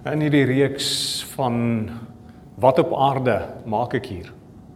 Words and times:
In 0.00 0.22
hierdie 0.24 0.46
reeks 0.48 0.86
van 1.34 1.56
wat 2.60 2.78
op 2.80 2.94
aarde 2.96 3.34
maak 3.68 3.92
ek 3.98 4.06
hier? 4.08 4.30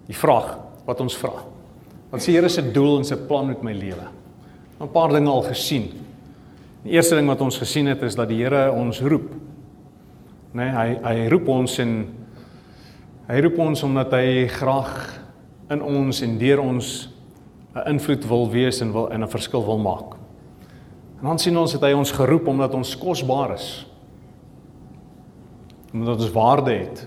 Die 0.05 0.17
vraag 0.17 0.51
wat 0.85 0.99
ons 1.01 1.17
vra. 1.17 1.39
Wat 2.11 2.21
is 2.21 2.27
die 2.29 2.35
Here 2.37 2.51
se 2.53 2.61
doel 2.75 2.99
en 2.99 3.07
sy 3.09 3.17
plan 3.25 3.49
met 3.49 3.63
my 3.65 3.73
lewe? 3.73 4.05
'n 4.81 4.91
Paar 4.93 5.15
dinge 5.17 5.31
al 5.31 5.47
gesien. 5.49 5.89
Die 6.85 6.93
eerste 6.93 7.17
ding 7.17 7.27
wat 7.27 7.41
ons 7.41 7.57
gesien 7.57 7.87
het 7.87 8.03
is 8.03 8.15
dat 8.15 8.29
die 8.29 8.43
Here 8.43 8.71
ons 8.73 9.01
roep. 9.01 9.33
Nee, 10.53 10.69
hy 10.69 11.01
hy 11.03 11.29
roep 11.33 11.49
ons 11.49 11.79
en 11.79 12.07
hy 13.27 13.41
roep 13.41 13.59
ons 13.59 13.83
omdat 13.83 14.13
hy 14.13 14.47
graag 14.47 15.23
in 15.71 15.81
ons 15.81 16.21
en 16.21 16.39
deur 16.39 16.61
ons 16.61 17.09
'n 17.75 17.89
invloed 17.89 18.29
wil 18.29 18.51
wees 18.51 18.81
en 18.83 18.93
wil 18.93 19.07
in 19.07 19.23
'n 19.23 19.29
verskil 19.29 19.65
wil 19.65 19.79
maak. 19.79 20.17
En 21.21 21.25
dan 21.25 21.39
sien 21.39 21.57
ons 21.57 21.73
dat 21.73 21.81
hy 21.81 21.95
ons 21.95 22.13
geroep 22.13 22.47
omdat 22.47 22.75
ons 22.75 22.99
kosbaar 22.99 23.55
is 23.55 23.87
omdat 25.95 26.21
ons 26.21 26.33
waarde 26.35 26.73
het. 26.73 27.05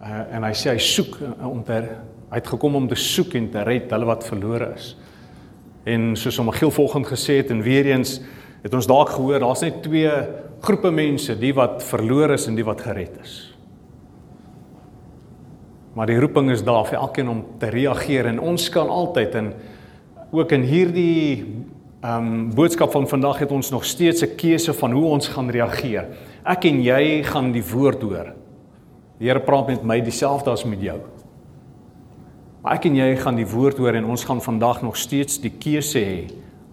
Uh, 0.00 0.22
en 0.36 0.44
hy 0.46 0.52
sê 0.56 0.72
hy 0.72 0.80
soek 0.80 1.18
uh, 1.20 1.48
om 1.48 1.62
te 1.64 1.80
hy 2.26 2.40
het 2.40 2.48
gekom 2.50 2.74
om 2.74 2.88
te 2.90 2.98
soek 2.98 3.36
en 3.38 3.50
te 3.52 3.62
red 3.62 3.92
hulle 3.92 4.08
wat 4.08 4.24
verlore 4.26 4.72
is. 4.74 4.94
En 5.86 6.16
soos 6.18 6.40
om 6.42 6.50
Giel 6.50 6.72
volgens 6.74 7.08
gesê 7.12 7.38
het 7.38 7.52
en 7.54 7.62
weer 7.62 7.86
eens 7.92 8.18
het 8.64 8.74
ons 8.74 8.88
dalk 8.90 9.12
gehoor 9.14 9.44
daar's 9.44 9.62
net 9.62 9.78
twee 9.84 10.10
groepe 10.64 10.90
mense, 10.90 11.36
die 11.38 11.52
wat 11.54 11.84
verlore 11.86 12.34
is 12.34 12.48
en 12.50 12.56
die 12.58 12.66
wat 12.66 12.82
gered 12.82 13.14
is. 13.22 13.36
Maar 15.94 16.10
die 16.10 16.18
roeping 16.20 16.50
is 16.52 16.64
daar 16.66 16.84
vir 16.88 16.98
elkeen 16.98 17.30
om 17.30 17.44
te 17.60 17.70
reageer 17.72 18.26
en 18.32 18.42
ons 18.42 18.68
kan 18.74 18.90
altyd 18.90 19.38
en 19.38 19.52
ook 20.34 20.52
in 20.52 20.66
hierdie 20.66 21.44
ehm 22.04 22.26
um, 22.26 22.50
boodskap 22.54 22.92
van 22.92 23.06
vandag 23.08 23.38
het 23.38 23.50
ons 23.50 23.70
nog 23.70 23.84
steeds 23.84 24.22
'n 24.22 24.34
keuse 24.36 24.72
van 24.74 24.92
hoe 24.92 25.04
ons 25.04 25.28
gaan 25.28 25.50
reageer. 25.50 26.04
Ek 26.46 26.68
en 26.68 26.78
jy 26.78 27.24
gaan 27.26 27.50
die 27.50 27.64
woord 27.66 28.04
hoor. 28.06 28.30
Die 29.18 29.26
Here 29.26 29.42
praat 29.42 29.72
met 29.72 29.86
my 29.86 29.98
dieselfde 30.04 30.52
as 30.52 30.62
met 30.68 30.82
jou. 30.84 31.00
Maar 32.62 32.78
ek 32.78 32.86
en 32.86 32.98
jy 32.98 33.08
gaan 33.18 33.38
die 33.38 33.48
woord 33.48 33.80
hoor 33.82 33.96
en 33.98 34.06
ons 34.12 34.26
gaan 34.26 34.42
vandag 34.42 34.82
nog 34.86 34.98
steeds 34.98 35.40
die 35.42 35.50
keuse 35.50 36.02
hê 36.02 36.20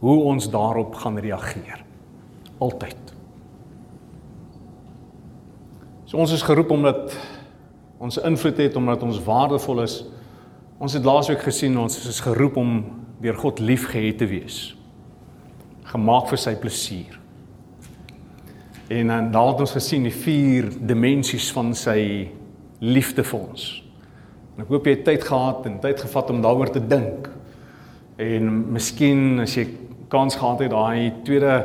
hoe 0.04 0.18
ons 0.30 0.50
daarop 0.52 0.94
gaan 1.02 1.18
reageer. 1.22 1.82
Altyd. 2.62 3.14
So 6.06 6.22
ons 6.22 6.36
is 6.36 6.46
geroep 6.46 6.70
omdat 6.76 7.16
ons 8.04 8.20
invloed 8.22 8.62
het 8.62 8.78
omdat 8.78 9.06
ons 9.08 9.22
waardevol 9.26 9.82
is. 9.88 10.04
Ons 10.78 11.00
het 11.00 11.08
laasweek 11.08 11.42
gesien 11.42 11.80
ons 11.80 11.98
is 12.10 12.22
geroep 12.22 12.60
om 12.62 12.78
deur 13.24 13.40
God 13.40 13.64
liefgehet 13.64 14.20
te 14.22 14.30
wees. 14.30 14.62
Gemaak 15.90 16.30
vir 16.30 16.42
sy 16.46 16.58
plesier. 16.60 17.23
En 18.88 19.08
dan 19.08 19.32
daar 19.32 19.48
het 19.48 19.60
ons 19.60 19.72
gesien 19.72 20.04
die 20.04 20.16
vier 20.16 20.68
dimensies 20.80 21.52
van 21.56 21.72
sy 21.78 22.30
liefde 22.84 23.24
vir 23.24 23.40
ons. 23.40 23.70
En 24.54 24.66
ek 24.66 24.74
hoop 24.74 24.86
jy 24.86 24.98
het 24.98 25.06
tyd 25.08 25.24
gehad 25.24 25.66
en 25.70 25.80
tyd 25.82 26.04
gevat 26.04 26.34
om 26.34 26.44
daaroor 26.44 26.72
te 26.74 26.84
dink. 26.84 27.30
En 28.22 28.52
miskien 28.76 29.40
as 29.42 29.56
jy 29.58 29.66
kans 30.12 30.36
gehad 30.38 30.62
het 30.62 30.74
daai 30.74 31.24
tweede 31.26 31.56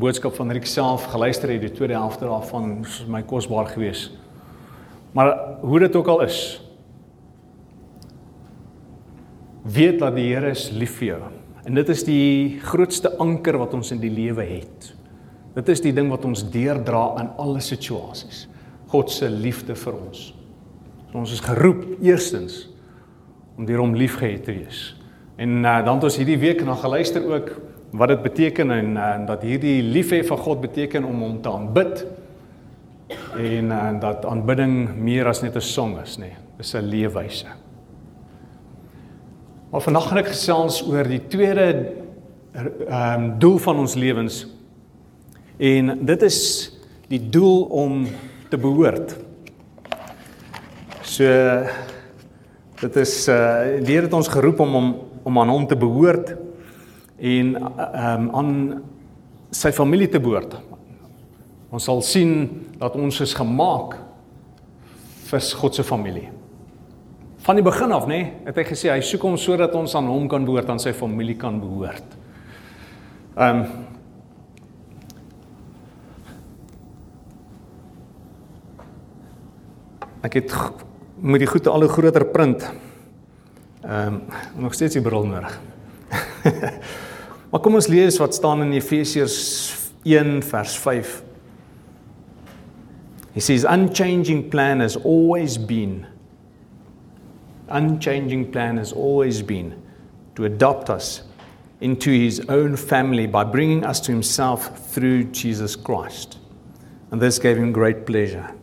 boodskap 0.00 0.36
van 0.38 0.54
Rick 0.54 0.68
self 0.70 1.08
geluister 1.10 1.50
het, 1.50 1.64
die 1.66 1.74
tweede 1.74 1.98
helfte 1.98 2.24
daarvan 2.24 2.78
is 2.86 3.02
my 3.10 3.24
kosbaar 3.26 3.68
gewees. 3.74 4.06
Maar 5.12 5.34
hoe 5.60 5.82
dit 5.82 5.96
ook 5.96 6.06
al 6.06 6.22
is, 6.22 6.38
weet 9.62 9.98
dat 9.98 10.14
die 10.16 10.30
Here 10.30 10.54
is 10.54 10.70
lief 10.70 11.00
vir 11.00 11.08
jou. 11.08 11.20
En 11.66 11.76
dit 11.76 11.92
is 11.92 12.06
die 12.06 12.60
grootste 12.62 13.10
anker 13.20 13.58
wat 13.60 13.74
ons 13.76 13.90
in 13.92 14.00
die 14.00 14.12
lewe 14.12 14.46
het. 14.46 14.92
Dit 15.54 15.68
is 15.68 15.82
die 15.82 15.92
ding 15.94 16.10
wat 16.12 16.24
ons 16.24 16.44
deurdra 16.52 17.04
in 17.22 17.30
alle 17.42 17.62
situasies. 17.64 18.46
God 18.90 19.10
se 19.10 19.28
liefde 19.30 19.74
vir 19.78 19.96
ons. 19.96 20.30
So 21.10 21.18
ons 21.18 21.32
is 21.34 21.42
geroep 21.42 21.84
eerstens 22.02 22.64
om 23.58 23.66
deur 23.66 23.82
hom 23.82 23.96
liefgehet 23.98 24.44
te 24.46 24.54
wees. 24.54 24.94
En 25.40 25.60
uh, 25.64 25.80
dan 25.84 25.98
het 25.98 26.06
ons 26.10 26.18
hierdie 26.20 26.38
week 26.38 26.62
na 26.66 26.76
geluister 26.78 27.24
ook 27.26 27.50
wat 27.98 28.12
dit 28.12 28.22
beteken 28.22 28.70
en 28.70 28.92
uh, 28.94 29.08
dat 29.26 29.42
hierdie 29.42 29.80
liefhê 29.82 30.20
vir 30.26 30.42
God 30.44 30.60
beteken 30.62 31.06
om 31.06 31.22
hom 31.24 31.40
te 31.42 31.50
aanbid. 31.50 32.04
En 33.40 33.72
uh, 33.74 33.80
dat 34.02 34.26
aanbidding 34.28 34.94
meer 34.94 35.26
as 35.26 35.42
net 35.42 35.56
'n 35.56 35.64
song 35.64 35.98
is, 36.02 36.18
nê. 36.18 36.30
Nee. 36.30 36.36
Dis 36.58 36.74
'n 36.74 36.86
leefwyse. 36.86 37.46
Maar 39.70 39.80
vandag 39.80 40.08
gaan 40.08 40.18
ek 40.18 40.32
gesels 40.34 40.82
oor 40.86 41.06
die 41.08 41.26
tweede 41.26 41.92
ehm 42.52 43.22
um, 43.22 43.38
doel 43.38 43.58
van 43.58 43.78
ons 43.78 43.94
lewens 43.94 44.46
En 45.60 45.92
dit 46.06 46.22
is 46.24 46.38
die 47.10 47.20
doel 47.28 47.66
om 47.68 48.06
te 48.48 48.56
behoort. 48.56 49.12
So 51.04 51.26
dit 52.80 52.96
is 52.96 53.12
uh 53.28 53.82
die 53.84 53.92
Here 53.92 54.06
het 54.08 54.16
ons 54.16 54.30
geroep 54.32 54.62
om 54.64 54.74
om 54.74 54.88
om 55.22 55.38
aan 55.38 55.52
hom 55.52 55.66
te 55.68 55.76
behoort 55.76 56.32
en 57.18 57.52
ehm 57.60 58.22
um, 58.22 58.30
aan 58.34 58.52
sy 59.52 59.72
familie 59.76 60.08
te 60.08 60.20
behoort. 60.20 60.56
Ons 61.68 61.84
sal 61.84 62.00
sien 62.02 62.32
dat 62.80 62.96
ons 62.96 63.20
is 63.20 63.36
gemaak 63.36 63.98
vir 65.28 65.44
God 65.60 65.76
se 65.76 65.84
familie. 65.84 66.30
Van 67.44 67.56
die 67.56 67.64
begin 67.64 67.92
af, 67.92 68.06
nê, 68.08 68.16
nee, 68.16 68.32
het 68.48 68.56
hy 68.56 68.64
gesê 68.64 68.90
hy 68.94 69.00
soek 69.04 69.28
ons 69.28 69.44
sodat 69.44 69.74
ons 69.76 69.94
aan 69.94 70.08
hom 70.08 70.26
kan 70.28 70.44
behoort, 70.44 70.72
aan 70.72 70.80
sy 70.80 70.92
familie 70.96 71.36
kan 71.36 71.60
behoort. 71.60 72.16
Ehm 73.36 73.60
um, 73.60 73.89
Ek 80.22 80.34
het 80.40 80.54
moet 81.20 81.42
die 81.42 81.48
goede 81.48 81.70
al 81.70 81.86
hoe 81.86 81.92
groter 81.92 82.24
print. 82.24 82.64
Ehm 83.82 84.14
um, 84.14 84.22
nog 84.60 84.74
steeds 84.74 84.94
die 84.94 85.02
bril 85.02 85.26
nodig. 85.26 85.60
maar 87.50 87.60
kom 87.60 87.74
ons 87.74 87.88
lees 87.88 88.18
wat 88.20 88.34
staan 88.34 88.62
in 88.62 88.72
Efesiërs 88.72 89.38
1 90.04 90.42
vers 90.42 90.76
5. 90.78 91.22
He 93.32 93.40
says 93.40 93.64
unchanging 93.64 94.48
plan 94.48 94.80
has 94.80 94.96
always 95.04 95.56
been 95.58 96.06
unchanging 97.70 98.50
plan 98.50 98.76
has 98.76 98.92
always 98.92 99.42
been 99.42 99.80
to 100.34 100.44
adopt 100.44 100.90
us 100.90 101.22
into 101.80 102.10
his 102.10 102.40
own 102.48 102.76
family 102.76 103.26
by 103.26 103.44
bringing 103.44 103.84
us 103.84 104.00
to 104.00 104.12
himself 104.12 104.92
through 104.92 105.24
Jesus 105.24 105.76
Christ. 105.76 106.38
And 107.10 107.20
this 107.20 107.38
gave 107.38 107.56
him 107.56 107.72
great 107.72 108.06
pleasure. 108.06 108.54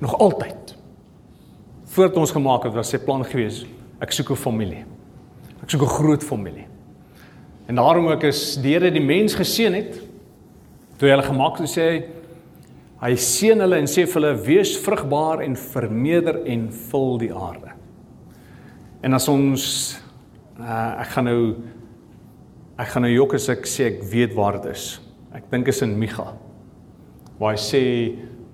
Nog 0.00 0.18
altyd. 0.18 0.74
Voordat 1.84 2.16
ons 2.16 2.32
gemaak 2.32 2.64
het 2.68 2.74
was 2.74 2.90
sy 2.92 3.00
plan 3.02 3.24
gewees 3.26 3.64
ek 4.00 4.12
soek 4.12 4.30
'n 4.30 4.36
familie. 4.36 4.84
Ek 5.62 5.70
soek 5.70 5.82
'n 5.82 5.96
groot 5.96 6.24
familie. 6.24 6.66
En 7.66 7.74
daarom 7.74 8.08
ook 8.08 8.22
is 8.22 8.56
die 8.56 8.72
Here 8.72 8.90
die 8.90 9.04
mens 9.04 9.34
geseën 9.34 9.74
het 9.74 10.00
toe 10.96 11.08
hy 11.08 11.14
hulle 11.14 11.22
gemaak 11.22 11.58
het 11.58 11.68
sê 11.68 12.04
hy 13.00 13.14
seën 13.16 13.60
hulle 13.60 13.76
en 13.76 13.86
sê 13.86 14.06
vir 14.06 14.20
hulle 14.20 14.44
wees 14.44 14.76
vrugbaar 14.78 15.40
en 15.40 15.56
vermeerder 15.56 16.44
en 16.44 16.72
vul 16.72 17.18
die 17.18 17.34
aarde. 17.34 17.70
En 19.02 19.14
as 19.14 19.28
ons 19.28 20.00
uh, 20.60 21.00
ek 21.00 21.14
gaan 21.14 21.24
nou 21.24 21.54
ek 22.80 22.88
gaan 22.88 23.02
nou 23.02 23.12
jok 23.12 23.34
as 23.34 23.48
ek 23.48 23.66
sê 23.68 23.84
ek 23.84 24.02
weet 24.10 24.34
waar 24.34 24.60
dit 24.60 24.70
is. 24.72 25.00
Ek 25.32 25.50
dink 25.50 25.68
is 25.68 25.82
in 25.82 25.98
Micha 25.98 26.34
waar 27.40 27.54
hy 27.54 27.60
sê 27.60 27.82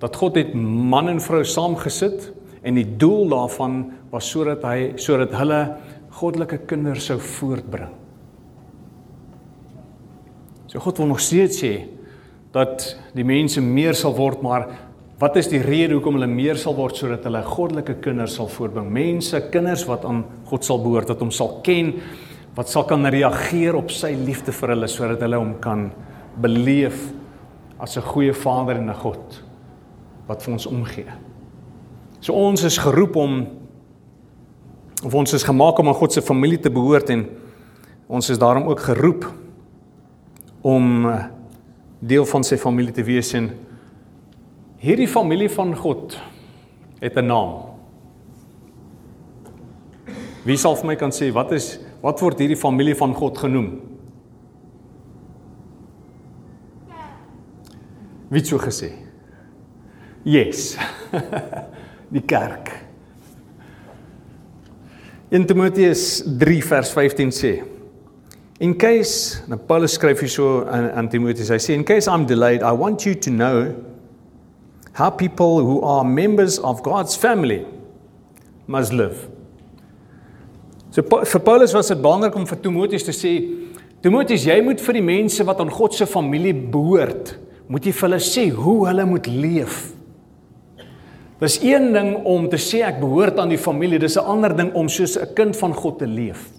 dat 0.00 0.16
God 0.16 0.36
het 0.36 0.54
man 0.54 1.08
en 1.08 1.20
vrou 1.20 1.42
saamgesit 1.44 2.32
en 2.66 2.76
die 2.76 2.88
doel 2.98 3.30
daarvan 3.32 3.78
was 4.12 4.28
sodat 4.30 4.64
hy 4.66 4.96
sodat 5.00 5.34
hulle 5.38 5.60
goddelike 6.16 6.62
kinders 6.68 7.08
sou 7.10 7.18
voortbring. 7.20 7.92
So 10.66 10.82
God 10.82 10.98
wil 11.00 11.12
nog 11.12 11.22
steeds 11.22 11.60
sê 11.62 11.74
dat 12.56 12.88
die 13.16 13.24
mense 13.26 13.60
meer 13.60 13.96
sal 13.96 14.14
word, 14.16 14.42
maar 14.44 14.66
wat 15.20 15.36
is 15.40 15.48
die 15.48 15.60
rede 15.64 15.96
hoekom 15.96 16.16
hulle 16.18 16.28
meer 16.28 16.58
sal 16.60 16.76
word 16.76 16.96
sodat 16.98 17.24
hulle 17.28 17.42
goddelike 17.44 17.98
kinders 18.04 18.36
sal 18.36 18.48
voortbring? 18.52 18.88
Mense, 18.92 19.40
kinders 19.52 19.86
wat 19.88 20.04
aan 20.08 20.24
God 20.48 20.64
sal 20.64 20.80
behoort, 20.82 21.12
wat 21.12 21.22
hom 21.24 21.32
sal 21.32 21.60
ken, 21.64 21.94
wat 22.56 22.72
sal 22.72 22.86
kan 22.88 23.04
reageer 23.12 23.76
op 23.76 23.92
sy 23.92 24.14
liefde 24.16 24.52
vir 24.56 24.74
hulle 24.74 24.88
sodat 24.88 25.24
hulle 25.24 25.40
hom 25.40 25.56
kan 25.64 25.90
beleef 26.40 27.12
as 27.80 27.96
'n 27.96 28.02
goeie 28.02 28.32
Vader 28.32 28.76
en 28.76 28.90
'n 28.90 29.00
God 29.00 29.45
wat 30.26 30.42
vir 30.42 30.52
ons 30.52 30.66
omgee. 30.66 31.06
So 32.20 32.34
ons 32.34 32.64
is 32.66 32.78
geroep 32.78 33.16
om 33.16 33.46
of 35.04 35.14
ons 35.14 35.32
is 35.36 35.44
gemaak 35.44 35.78
om 35.78 35.88
aan 35.88 35.98
God 35.98 36.12
se 36.12 36.22
familie 36.24 36.58
te 36.58 36.72
behoort 36.72 37.10
en 37.12 37.26
ons 38.08 38.30
is 38.30 38.38
daarom 38.38 38.66
ook 38.70 38.80
geroep 38.80 39.26
om 40.66 41.06
eh, 41.06 41.26
deel 42.00 42.26
van 42.26 42.44
sy 42.44 42.56
familie 42.58 42.94
te 42.94 43.04
wees 43.06 43.30
en 43.36 43.50
hierdie 44.82 45.08
familie 45.08 45.50
van 45.52 45.74
God 45.76 46.16
het 47.00 47.16
'n 47.16 47.26
naam. 47.26 47.76
Wie 50.44 50.56
sal 50.56 50.76
vir 50.76 50.86
my 50.86 50.96
kan 50.96 51.10
sê 51.10 51.32
wat 51.32 51.52
is 51.52 51.78
wat 52.02 52.20
word 52.20 52.38
hierdie 52.38 52.56
familie 52.56 52.94
van 52.94 53.14
God 53.14 53.38
genoem? 53.38 53.80
Wie 58.28 58.40
het 58.40 58.46
so 58.46 58.58
gesê? 58.58 59.05
Yes. 60.26 60.74
die 62.14 62.22
kerk. 62.26 62.72
1 65.30 65.46
Timoteus 65.46 66.24
3 66.38 66.62
vers 66.62 66.90
15 66.94 67.32
sê 67.34 67.52
In 68.62 68.72
case, 68.78 69.42
nou 69.50 69.58
Paulus 69.68 69.96
skryf 69.98 70.22
hier 70.24 70.30
so 70.32 70.62
aan, 70.64 70.88
aan 70.96 71.08
Timoteus, 71.12 71.50
hy 71.52 71.58
sê 71.60 71.74
in 71.76 71.84
case 71.84 72.08
I'm 72.08 72.24
delayed, 72.26 72.62
I 72.64 72.72
want 72.72 73.04
you 73.04 73.12
to 73.20 73.30
know 73.30 73.74
how 74.96 75.10
people 75.10 75.60
who 75.60 75.82
are 75.84 76.06
members 76.08 76.56
of 76.58 76.80
God's 76.82 77.18
family 77.20 77.66
must 78.66 78.94
live. 78.96 79.28
So 80.90 81.04
vir 81.04 81.42
Paulus 81.44 81.74
was 81.76 81.92
dit 81.92 82.00
belangrik 82.00 82.38
om 82.38 82.46
vir 82.48 82.62
Timoteus 82.64 83.04
te 83.04 83.12
sê, 83.12 83.34
Timoteus, 84.00 84.46
jy 84.48 84.56
moet 84.64 84.80
vir 84.80 84.98
die 84.98 85.04
mense 85.04 85.44
wat 85.44 85.60
aan 85.60 85.74
God 85.74 85.94
se 85.94 86.08
familie 86.08 86.54
behoort, 86.56 87.34
moet 87.68 87.84
jy 87.84 87.92
vir 87.92 88.08
hulle 88.08 88.22
sê 88.24 88.48
hoe 88.56 88.78
hulle 88.88 89.06
moet 89.10 89.28
leef. 89.28 89.95
Dis 91.38 91.58
een 91.62 91.92
ding 91.92 92.14
om 92.24 92.48
te 92.48 92.56
sê 92.56 92.80
ek 92.86 93.00
behoort 93.00 93.38
aan 93.38 93.52
die 93.52 93.60
familie, 93.60 93.98
dis 93.98 94.16
'n 94.16 94.24
ander 94.24 94.56
ding 94.56 94.72
om 94.74 94.88
soos 94.88 95.16
'n 95.18 95.34
kind 95.34 95.56
van 95.56 95.74
God 95.74 95.98
te 95.98 96.06
leef. 96.06 96.50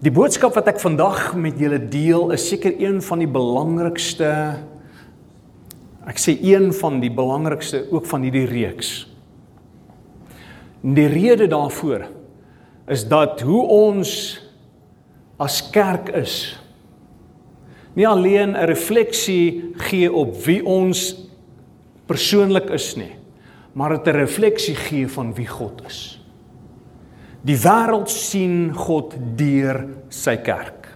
Die 0.00 0.10
boodskap 0.10 0.54
wat 0.54 0.68
ek 0.68 0.78
vandag 0.80 1.34
met 1.34 1.58
julle 1.58 1.88
deel 1.88 2.30
is 2.30 2.48
seker 2.48 2.72
een 2.78 3.02
van 3.02 3.18
die 3.18 3.26
belangrikste 3.26 4.58
ek 6.08 6.16
sê 6.16 6.38
een 6.40 6.72
van 6.72 7.00
die 7.00 7.10
belangrikste 7.10 7.84
ook 7.90 8.06
van 8.06 8.22
hierdie 8.22 8.46
reeks. 8.46 9.08
Die 10.80 11.06
rede 11.06 11.46
daarvoor 11.46 12.06
is 12.88 13.04
dat 13.08 13.40
hoe 13.40 13.66
ons 13.66 14.40
as 15.36 15.60
kerk 15.70 16.08
is 16.08 16.56
nie 17.94 18.06
alleen 18.06 18.56
'n 18.56 18.66
refleksie 18.66 19.74
gee 19.76 20.12
op 20.12 20.36
wie 20.44 20.64
ons 20.64 21.27
persoonlik 22.08 22.70
is 22.74 22.94
nie, 22.96 23.14
maar 23.76 23.96
dit 23.96 24.06
'n 24.06 24.16
refleksie 24.16 24.74
gee 24.74 25.08
van 25.08 25.34
wie 25.34 25.46
God 25.46 25.82
is. 25.86 26.20
Die 27.44 27.56
wêreld 27.56 28.10
sien 28.10 28.74
God 28.74 29.14
deur 29.36 29.86
sy 30.08 30.36
kerk. 30.36 30.88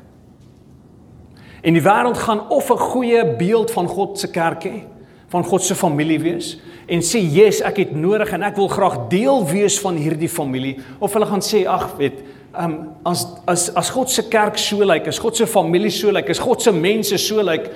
En 1.63 1.73
die 1.73 1.83
wêreld 1.83 2.19
gaan 2.19 2.49
of 2.51 2.71
'n 2.71 2.79
goeie 2.79 3.37
beeld 3.37 3.71
van 3.71 3.87
God 3.87 4.19
se 4.19 4.31
kerk 4.31 4.65
hê, 4.65 4.83
van 5.29 5.45
God 5.45 5.63
se 5.63 5.75
familie 5.75 6.21
wees 6.21 6.59
en 6.87 7.01
sê, 7.01 7.19
"Yes, 7.21 7.61
ek 7.61 7.77
het 7.77 7.95
nodig 7.95 8.33
en 8.33 8.43
ek 8.43 8.57
wil 8.57 8.69
graag 8.69 9.09
deel 9.09 9.47
wees 9.47 9.81
van 9.81 9.97
hierdie 9.97 10.29
familie." 10.29 10.79
Of 10.99 11.13
hulle 11.13 11.27
gaan 11.27 11.41
sê, 11.41 11.67
"Ag, 11.67 11.97
weet, 11.97 12.23
um, 12.59 12.95
as 13.05 13.27
as 13.47 13.75
as 13.75 13.91
God 13.91 14.11
se 14.11 14.23
kerk 14.23 14.59
so 14.59 14.77
lyk, 14.77 14.89
like, 14.89 15.09
as 15.09 15.19
God 15.19 15.37
se 15.37 15.47
familie 15.47 15.91
so 15.91 16.09
lyk, 16.09 16.15
like, 16.15 16.31
as 16.31 16.39
God 16.39 16.63
se 16.63 16.73
mense 16.73 17.19
so 17.19 17.37
lyk, 17.37 17.45
like, 17.45 17.71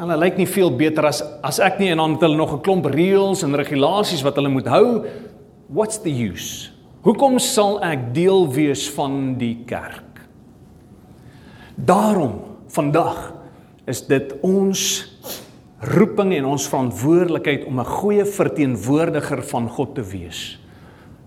hulle 0.00 0.16
lyk 0.16 0.38
nie 0.40 0.48
veel 0.48 0.70
beter 0.76 1.06
as 1.06 1.22
as 1.46 1.60
ek 1.60 1.78
nie 1.80 1.90
en 1.92 2.00
dan 2.00 2.16
het 2.16 2.24
hulle 2.24 2.36
nog 2.36 2.54
'n 2.54 2.62
klomp 2.64 2.86
reëls 2.86 3.42
en 3.44 3.54
regulasies 3.54 4.22
wat 4.22 4.36
hulle 4.36 4.48
moet 4.48 4.66
hou. 4.66 5.04
What's 5.68 5.98
the 5.98 6.10
use?" 6.10 6.70
Hoekom 7.02 7.38
sal 7.38 7.78
ek 7.80 8.12
deel 8.12 8.44
wees 8.52 8.90
van 8.92 9.38
die 9.40 9.64
kerk? 9.64 10.20
Daarom 11.74 12.40
vandag 12.68 13.32
is 13.88 14.02
dit 14.06 14.34
ons 14.44 14.80
roeping 15.80 16.34
en 16.36 16.44
ons 16.44 16.68
verantwoordelikheid 16.68 17.64
om 17.64 17.80
'n 17.80 17.84
goeie 17.84 18.24
verteenwoordiger 18.24 19.42
van 19.42 19.68
God 19.68 19.94
te 19.94 20.02
wees. 20.02 20.58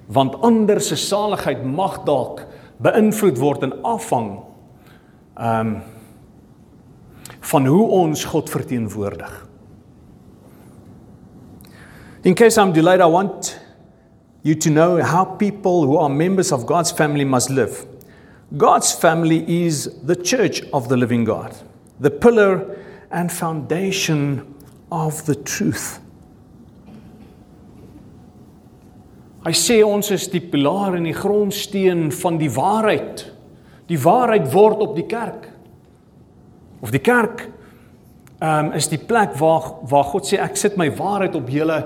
Want 0.08 0.42
ander 0.42 0.82
se 0.82 0.96
saligheid 0.96 1.64
mag 1.66 2.04
dalk 2.04 2.46
beïnvloed 2.78 3.38
word 3.38 3.64
en 3.64 3.84
afhang 3.84 4.40
ehm 5.38 5.68
um, 5.68 5.82
van 7.44 7.66
hoe 7.68 7.88
ons 8.04 8.24
God 8.24 8.50
verteenwoordig. 8.50 9.34
In 12.24 12.36
case 12.40 12.62
I'm 12.62 12.72
delayed 12.72 13.02
I 13.02 13.10
want 13.12 13.60
you 14.44 14.56
to 14.56 14.70
know 14.70 15.02
how 15.04 15.26
people 15.26 15.86
who 15.86 15.98
are 15.98 16.10
members 16.10 16.52
of 16.52 16.66
God's 16.66 16.92
family 16.92 17.26
must 17.26 17.50
live. 17.50 17.86
God's 18.56 18.94
family 18.94 19.44
is 19.66 19.90
the 20.06 20.16
church 20.16 20.62
of 20.72 20.88
the 20.88 20.98
living 20.98 21.26
God, 21.26 21.56
the 22.00 22.12
pillar 22.12 22.78
and 23.12 23.32
foundation 23.32 24.56
of 24.92 25.26
the 25.26 25.36
truth. 25.36 26.00
Hy 29.44 29.52
sê 29.52 29.82
ons 29.84 30.08
is 30.16 30.30
die 30.32 30.40
pilaar 30.40 30.96
en 30.96 31.04
die 31.04 31.16
grondsteen 31.18 32.08
van 32.16 32.38
die 32.40 32.52
waarheid. 32.54 33.26
Die 33.92 34.00
waarheid 34.00 34.48
word 34.54 34.80
op 34.86 34.94
die 34.96 35.08
kerk. 35.12 35.50
Of 36.84 36.92
die 36.92 37.04
kerk 37.04 37.48
ehm 38.44 38.66
um, 38.66 38.72
is 38.76 38.90
die 38.92 39.00
plek 39.00 39.38
waar 39.40 39.70
waar 39.88 40.04
God 40.10 40.28
sê 40.28 40.40
ek 40.44 40.58
sit 40.60 40.76
my 40.76 40.90
waarheid 40.92 41.36
op 41.40 41.48
julle 41.48 41.78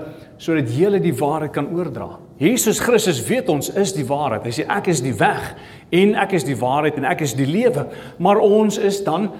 sodat 0.42 0.72
julle 0.74 0.98
die 1.02 1.14
waarheid 1.14 1.52
kan 1.54 1.68
oordra. 1.70 2.16
Jesus 2.38 2.80
Christus 2.82 3.20
weet 3.26 3.48
ons 3.50 3.70
is 3.74 3.92
die 3.94 4.06
waarheid. 4.06 4.46
Hy 4.46 4.54
sê 4.56 4.64
ek 4.70 4.90
is 4.90 5.02
die 5.02 5.14
weg 5.18 5.52
en 5.94 6.16
ek 6.18 6.34
is 6.38 6.46
die 6.46 6.58
waarheid 6.58 6.98
en 6.98 7.06
ek 7.10 7.22
is 7.26 7.34
die 7.38 7.46
lewe. 7.46 7.86
Maar 8.18 8.42
ons 8.42 8.78
is 8.78 8.98
dan 9.06 9.30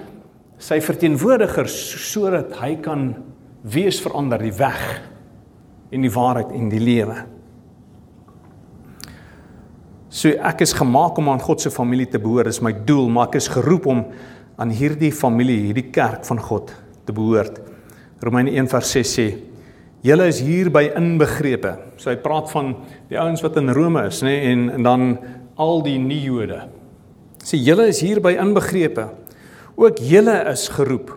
sy 0.63 0.81
verteenwoordigers 0.83 1.75
sodat 2.07 2.55
hy 2.59 2.77
kan 2.83 3.13
wees 3.63 3.99
verander 4.03 4.43
die 4.43 4.55
weg 4.59 4.83
en 5.95 6.07
die 6.07 6.13
waarheid 6.13 6.55
en 6.55 6.71
die 6.71 6.83
lewe. 6.83 7.19
So 10.09 10.31
ek 10.35 10.63
is 10.65 10.75
gemaak 10.75 11.19
om 11.21 11.31
aan 11.31 11.43
God 11.43 11.63
se 11.63 11.71
familie 11.71 12.09
te 12.11 12.19
behoort. 12.19 12.49
Dis 12.51 12.63
my 12.65 12.73
doel, 12.87 13.11
maar 13.13 13.29
ek 13.29 13.39
is 13.39 13.51
geroep 13.53 13.87
om 13.91 14.07
aan 14.59 14.73
hierdie 14.75 15.13
familie, 15.15 15.69
hierdie 15.69 15.91
kerk 15.95 16.27
van 16.27 16.41
God 16.43 16.73
te 17.07 17.15
behoort. 17.15 17.61
Romeine 18.21 18.51
1:6 18.59 19.13
sê 19.15 19.29
Julle 20.03 20.29
is 20.31 20.39
hierby 20.41 20.93
inbegrepe. 20.95 21.73
So 21.99 22.11
hy 22.11 22.19
praat 22.23 22.51
van 22.53 22.75
die 23.11 23.19
ouens 23.19 23.43
wat 23.43 23.57
in 23.59 23.73
Rome 23.75 24.05
is, 24.07 24.21
nê, 24.23 24.35
en 24.53 24.69
en 24.77 24.87
dan 24.87 25.07
al 25.59 25.83
die 25.83 25.99
nie-Jode. 25.99 26.61
Sê 27.43 27.59
julle 27.59 27.89
is 27.91 28.03
hierby 28.05 28.37
inbegrepe. 28.39 29.09
Ook 29.79 29.99
julle 30.03 30.37
is 30.53 30.69
geroep 30.75 31.11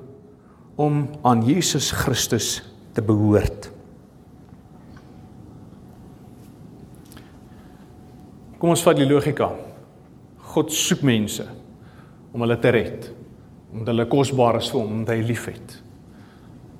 om 0.81 1.05
aan 1.25 1.43
Jesus 1.45 1.91
Christus 1.93 2.61
te 2.95 3.05
behoort. 3.05 3.69
Kom 8.61 8.73
ons 8.73 8.83
vat 8.85 8.97
die 8.97 9.09
logika. 9.09 9.49
God 10.53 10.73
soek 10.73 11.01
mense 11.05 11.45
om 12.33 12.43
hulle 12.45 12.57
te 12.61 12.73
red. 12.73 13.09
Omdat 13.71 13.93
hulle 13.93 14.07
kosbaar 14.11 14.59
is 14.59 14.69
vir 14.71 14.81
hom, 14.81 14.97
omdat 14.99 15.15
hy 15.15 15.27
liefhet. 15.29 15.77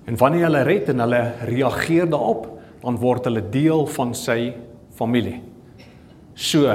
En 0.09 0.17
wanneer 0.19 0.49
hulle 0.49 0.63
red 0.67 0.89
en 0.91 1.03
hulle 1.05 1.21
reageer 1.47 2.09
daarop, 2.11 2.47
dan 2.81 2.97
word 3.01 3.29
hulle 3.29 3.43
deel 3.53 3.85
van 3.95 4.15
sy 4.17 4.39
familie. 4.97 5.39
So 6.35 6.69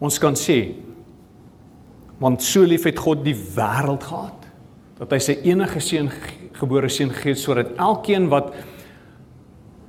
ons 0.00 0.18
kan 0.20 0.36
sê 0.38 0.60
want 2.20 2.42
so 2.44 2.66
lief 2.68 2.84
het 2.84 3.00
God 3.00 3.22
die 3.24 3.36
wêreld 3.36 4.04
gehad 4.04 4.48
dat 4.98 5.14
hy 5.14 5.18
sy 5.24 5.36
enige 5.48 5.80
seun 5.80 6.10
gebore 6.58 6.90
seun 6.92 7.12
gegee 7.14 7.32
het 7.32 7.40
sodat 7.40 7.72
elkeen 7.80 8.28
wat 8.32 8.52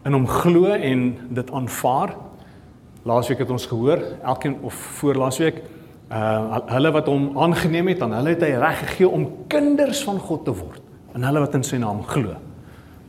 in 0.08 0.16
hom 0.16 0.28
glo 0.30 0.72
en 0.72 1.10
dit 1.36 1.52
aanvaar 1.52 2.16
laasweek 3.08 3.44
het 3.44 3.52
ons 3.52 3.68
gehoor 3.68 4.04
elkeen 4.22 4.56
of 4.68 4.78
voor 5.02 5.20
laasweek 5.26 5.60
uh 6.12 6.60
hulle 6.68 6.92
wat 6.92 7.08
hom 7.08 7.38
aangeneem 7.40 7.88
het 7.88 8.00
dan 8.00 8.14
hulle 8.18 8.34
het 8.36 8.44
hy 8.44 8.52
reg 8.60 8.80
gegee 8.86 9.08
om 9.10 9.28
kinders 9.48 10.04
van 10.04 10.20
God 10.20 10.46
te 10.46 10.56
word 10.56 10.82
en 11.16 11.24
hulle 11.24 11.44
wat 11.44 11.56
in 11.56 11.64
sy 11.64 11.80
naam 11.80 12.04
glo. 12.08 12.36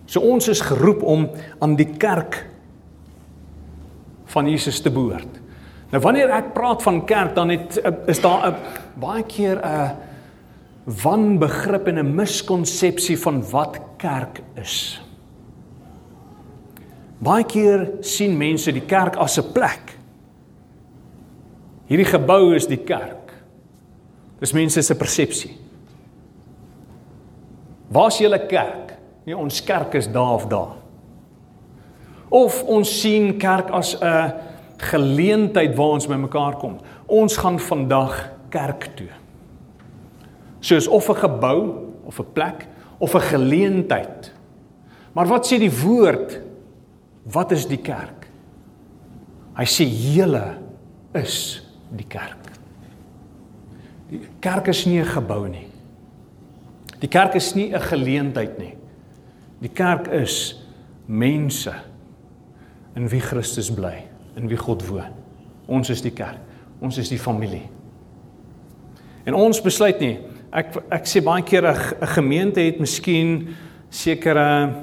So 0.07 0.21
ons 0.21 0.49
is 0.49 0.61
geroep 0.61 1.03
om 1.03 1.29
aan 1.63 1.77
die 1.79 1.89
kerk 1.99 2.45
van 4.33 4.49
Jesus 4.49 4.81
te 4.81 4.91
behoort. 4.91 5.41
Nou 5.93 6.01
wanneer 6.03 6.31
ek 6.33 6.55
praat 6.55 6.83
van 6.83 7.03
kerk 7.07 7.35
dan 7.37 7.53
het 7.53 7.79
is 8.11 8.21
daar 8.21 8.51
'n 8.51 8.57
baie 9.01 9.23
keer 9.23 9.59
'n 9.59 9.97
wanbegrip 11.03 11.87
en 11.87 11.99
'n 11.99 12.15
miskonsepsie 12.15 13.19
van 13.19 13.43
wat 13.51 13.81
kerk 13.97 14.43
is. 14.55 15.01
Baie 17.19 17.45
keer 17.45 17.91
sien 18.01 18.37
mense 18.37 18.73
die 18.73 18.87
kerk 18.87 19.17
as 19.17 19.39
'n 19.39 19.53
plek. 19.53 19.99
Hierdie 21.93 22.09
gebou 22.09 22.55
is 22.57 22.65
die 22.65 22.81
kerk. 22.81 23.35
Dis 24.41 24.55
mense 24.57 24.81
se 24.81 24.95
persepsie. 24.97 25.51
Waar's 27.93 28.17
julle 28.17 28.39
kerk? 28.49 28.95
Nee, 29.27 29.37
ons 29.37 29.61
kerk 29.61 29.99
is 30.01 30.09
daar 30.09 30.39
of 30.39 30.47
daar. 30.49 30.79
Of 32.33 32.63
ons 32.65 32.89
sien 33.03 33.37
kerk 33.37 33.69
as 33.77 33.93
'n 34.01 34.33
geleentheid 34.79 35.77
waar 35.77 36.01
ons 36.01 36.09
bymekaar 36.09 36.57
kom. 36.57 36.81
Ons 37.07 37.37
gaan 37.37 37.59
vandag 37.59 38.31
kerk 38.49 38.97
toe. 38.97 39.13
Soos 40.61 40.89
of 40.89 41.09
'n 41.11 41.15
gebou 41.15 41.93
of 42.05 42.19
'n 42.19 42.33
plek 42.33 42.69
of 42.99 43.15
'n 43.15 43.21
geleentheid. 43.21 44.33
Maar 45.13 45.27
wat 45.27 45.47
sê 45.47 45.59
die 45.59 45.81
woord? 45.83 46.41
Wat 47.23 47.53
is 47.53 47.67
die 47.67 47.83
kerk? 47.83 48.31
Hy 49.55 49.65
sê 49.65 49.85
julle 49.85 50.57
is 51.13 51.62
die 51.97 52.09
kerk. 52.09 52.51
Die 54.11 54.21
kerk 54.41 54.69
is 54.69 54.85
nie 54.87 55.01
'n 55.01 55.07
gebou 55.07 55.49
nie. 55.49 55.67
Die 57.01 57.09
kerk 57.09 57.35
is 57.35 57.55
nie 57.55 57.73
'n 57.73 57.81
geleentheid 57.81 58.59
nie. 58.59 58.77
Die 59.61 59.69
kerk 59.69 60.09
is 60.09 60.61
mense 61.07 61.73
in 62.95 63.09
wie 63.09 63.21
Christus 63.21 63.71
bly, 63.71 64.05
in 64.37 64.49
wie 64.49 64.57
God 64.57 64.87
woon. 64.89 65.13
Ons 65.67 65.91
is 65.91 66.03
die 66.03 66.11
kerk. 66.11 66.39
Ons 66.81 66.99
is 66.99 67.09
die 67.09 67.19
familie. 67.19 67.69
En 69.25 69.35
ons 69.35 69.61
besluit 69.61 70.01
nie. 70.01 70.19
Ek 70.53 70.77
ek 70.91 71.07
sê 71.07 71.23
baie 71.23 71.43
keer 71.43 71.67
'n 71.67 72.07
gemeente 72.07 72.61
het 72.61 72.81
miskien 72.81 73.55
sekere 73.91 74.75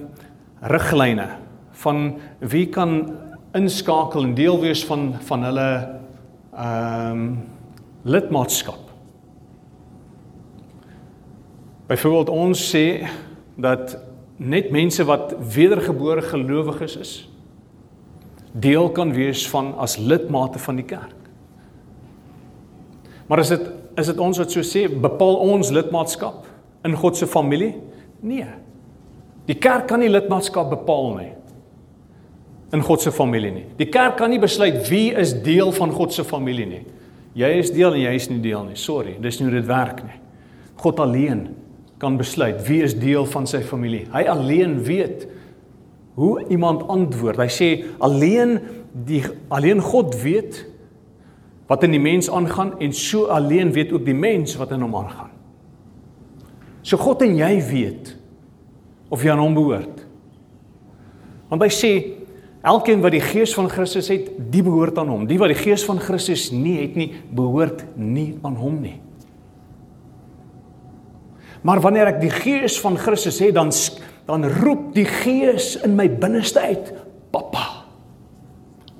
riglyne 0.62 1.38
van 1.72 2.20
wie 2.40 2.66
kan 2.66 3.18
inskakel 3.54 4.24
en 4.24 4.36
deel 4.36 4.60
wees 4.62 4.86
van 4.86 5.14
van 5.22 5.44
hulle 5.44 5.99
ehm 6.60 7.12
um, 7.12 7.38
lidmaatskap. 8.04 8.80
Byvoorbeeld 11.88 12.30
ons 12.30 12.62
sê 12.76 13.08
dat 13.56 13.98
net 14.36 14.72
mense 14.72 15.04
wat 15.04 15.34
wedergebore 15.54 16.22
gelowiges 16.22 16.96
is 16.96 17.14
deel 18.52 18.90
kan 18.90 19.12
wees 19.14 19.44
van 19.50 19.74
as 19.78 19.98
lidmate 19.98 20.60
van 20.60 20.80
die 20.80 20.86
kerk. 20.86 21.16
Maar 23.28 23.40
is 23.40 23.52
dit 23.56 23.68
is 24.00 24.08
dit 24.08 24.20
ons 24.20 24.38
wat 24.40 24.52
so 24.52 24.64
sê 24.64 24.88
bepaal 24.88 25.36
ons 25.44 25.70
lidmaatskap 25.76 26.48
in 26.88 26.96
God 26.96 27.18
se 27.18 27.28
familie? 27.28 27.74
Nee. 28.20 28.48
Die 29.46 29.58
kerk 29.60 29.88
kan 29.88 30.00
nie 30.00 30.10
lidmaatskap 30.10 30.70
bepaal 30.72 31.14
nie 31.18 31.34
in 32.72 32.84
God 32.86 33.02
se 33.02 33.12
familie 33.12 33.52
nie. 33.52 33.66
Die 33.80 33.90
kerk 33.90 34.20
kan 34.20 34.30
nie 34.30 34.42
besluit 34.42 34.82
wie 34.90 35.10
is 35.18 35.34
deel 35.44 35.72
van 35.76 35.94
God 35.96 36.14
se 36.14 36.24
familie 36.28 36.68
nie. 36.70 36.84
Jy 37.38 37.50
is 37.62 37.72
deel 37.74 37.96
en 37.96 38.04
jy 38.04 38.14
is 38.18 38.28
nie 38.30 38.42
deel 38.44 38.66
nie. 38.68 38.78
Sorry, 38.78 39.16
dis 39.22 39.40
nie 39.40 39.50
hoe 39.50 39.56
dit 39.58 39.70
werk 39.70 40.04
nie. 40.06 40.20
God 40.80 41.00
alleen 41.04 41.48
kan 42.00 42.18
besluit 42.18 42.62
wie 42.68 42.82
is 42.86 42.96
deel 42.96 43.26
van 43.28 43.48
sy 43.50 43.62
familie. 43.66 44.06
Hy 44.14 44.24
alleen 44.32 44.78
weet 44.88 45.28
hoe 46.20 46.36
iemand 46.52 46.86
antwoord. 46.92 47.40
Hy 47.40 47.50
sê 47.52 47.70
alleen 48.04 48.58
die 48.94 49.24
alleen 49.54 49.82
God 49.84 50.16
weet 50.22 50.64
wat 51.70 51.84
in 51.86 51.94
die 51.94 52.02
mens 52.02 52.30
aangaan 52.34 52.74
en 52.82 52.94
so 52.96 53.30
alleen 53.30 53.74
weet 53.76 53.92
ook 53.94 54.06
die 54.08 54.18
mens 54.18 54.56
wat 54.58 54.72
in 54.76 54.82
hom 54.82 54.96
aangaan. 54.98 55.34
So 56.82 56.98
God 56.98 57.22
en 57.26 57.36
jy 57.38 57.52
weet 57.70 58.16
of 59.10 59.24
jy 59.24 59.34
aan 59.34 59.44
hom 59.44 59.58
behoort. 59.58 60.06
Want 61.50 61.66
hy 61.66 61.70
sê 61.74 61.92
Elkeen 62.62 63.00
wat 63.02 63.14
die 63.16 63.24
gees 63.24 63.54
van 63.56 63.70
Christus 63.72 64.10
het, 64.12 64.32
die 64.52 64.64
behoort 64.64 64.98
aan 65.00 65.08
hom. 65.08 65.28
Die 65.28 65.40
wat 65.40 65.54
die 65.54 65.62
gees 65.62 65.86
van 65.88 66.02
Christus 66.04 66.50
nie 66.52 66.82
het 66.82 66.98
nie, 67.00 67.14
behoort 67.32 67.86
nie 67.96 68.34
aan 68.44 68.58
hom 68.60 68.82
nie. 68.84 68.98
Maar 71.64 71.80
wanneer 71.84 72.14
ek 72.14 72.22
die 72.24 72.34
gees 72.34 72.78
van 72.80 72.98
Christus 73.00 73.40
het, 73.44 73.56
dan 73.56 73.72
dan 74.30 74.46
roep 74.46 74.92
die 74.94 75.08
gees 75.10 75.74
in 75.82 75.96
my 75.98 76.06
binneste 76.22 76.62
uit, 76.62 76.92
Papa. 77.34 77.64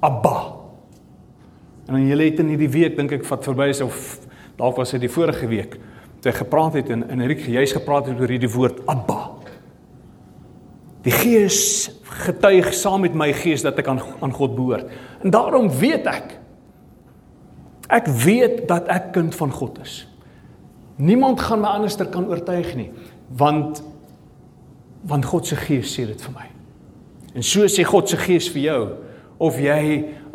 Abba. 0.02 0.38
En 1.86 1.94
dan 1.94 2.08
julle 2.08 2.24
het 2.24 2.40
in 2.42 2.50
hierdie 2.54 2.72
week 2.74 2.96
dink 2.98 3.14
ek 3.20 3.28
vat 3.28 3.46
verby 3.46 3.68
is 3.70 3.82
of 3.86 4.00
dalk 4.58 4.80
was 4.82 4.96
dit 4.96 5.04
die 5.06 5.12
vorige 5.12 5.46
week. 5.52 5.78
Toe 6.24 6.34
gepraat 6.34 6.80
het 6.80 6.90
en 6.94 7.06
in 7.14 7.22
Erik 7.22 7.46
juis 7.46 7.76
gepraat 7.78 8.10
het 8.10 8.20
oor 8.20 8.34
hierdie 8.34 8.52
woord 8.52 8.82
Abba. 8.90 9.39
Die 11.06 11.14
Gees 11.16 11.90
getuig 12.26 12.74
saam 12.74 13.06
met 13.06 13.16
my 13.16 13.30
gees 13.34 13.64
dat 13.64 13.78
ek 13.80 13.88
aan 13.88 14.02
aan 14.20 14.34
God 14.36 14.56
behoort. 14.56 14.90
En 15.24 15.32
daarom 15.34 15.70
weet 15.80 16.08
ek 16.10 16.38
ek 17.90 18.06
weet 18.22 18.68
dat 18.70 18.90
ek 18.94 19.12
kind 19.16 19.34
van 19.36 19.52
God 19.52 19.80
is. 19.82 20.04
Niemand 21.02 21.42
gaan 21.42 21.64
my 21.64 21.72
anderster 21.80 22.06
kan 22.12 22.28
oortuig 22.30 22.76
nie, 22.78 22.92
want 23.34 23.82
want 25.10 25.26
God 25.26 25.48
se 25.48 25.56
gees 25.56 25.94
sê 25.96 26.04
dit 26.06 26.22
vir 26.22 26.34
my. 26.36 26.46
En 27.40 27.46
so 27.46 27.66
sê 27.72 27.86
God 27.88 28.10
se 28.12 28.20
gees 28.20 28.50
vir 28.52 28.66
jou 28.68 28.82
of 29.40 29.58
jy 29.64 29.82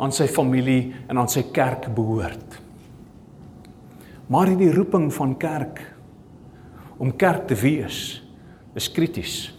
aan 0.01 0.11
sy 0.11 0.25
familie 0.27 0.95
en 1.07 1.21
aan 1.21 1.29
sy 1.31 1.45
kerk 1.53 1.87
behoort. 1.95 2.59
Maar 4.27 4.51
hierdie 4.51 4.73
roeping 4.73 5.11
van 5.13 5.37
kerk 5.37 5.83
om 6.97 7.13
kerk 7.13 7.45
te 7.47 7.55
wees 7.61 7.99
is 8.75 8.89
krities. 8.91 9.54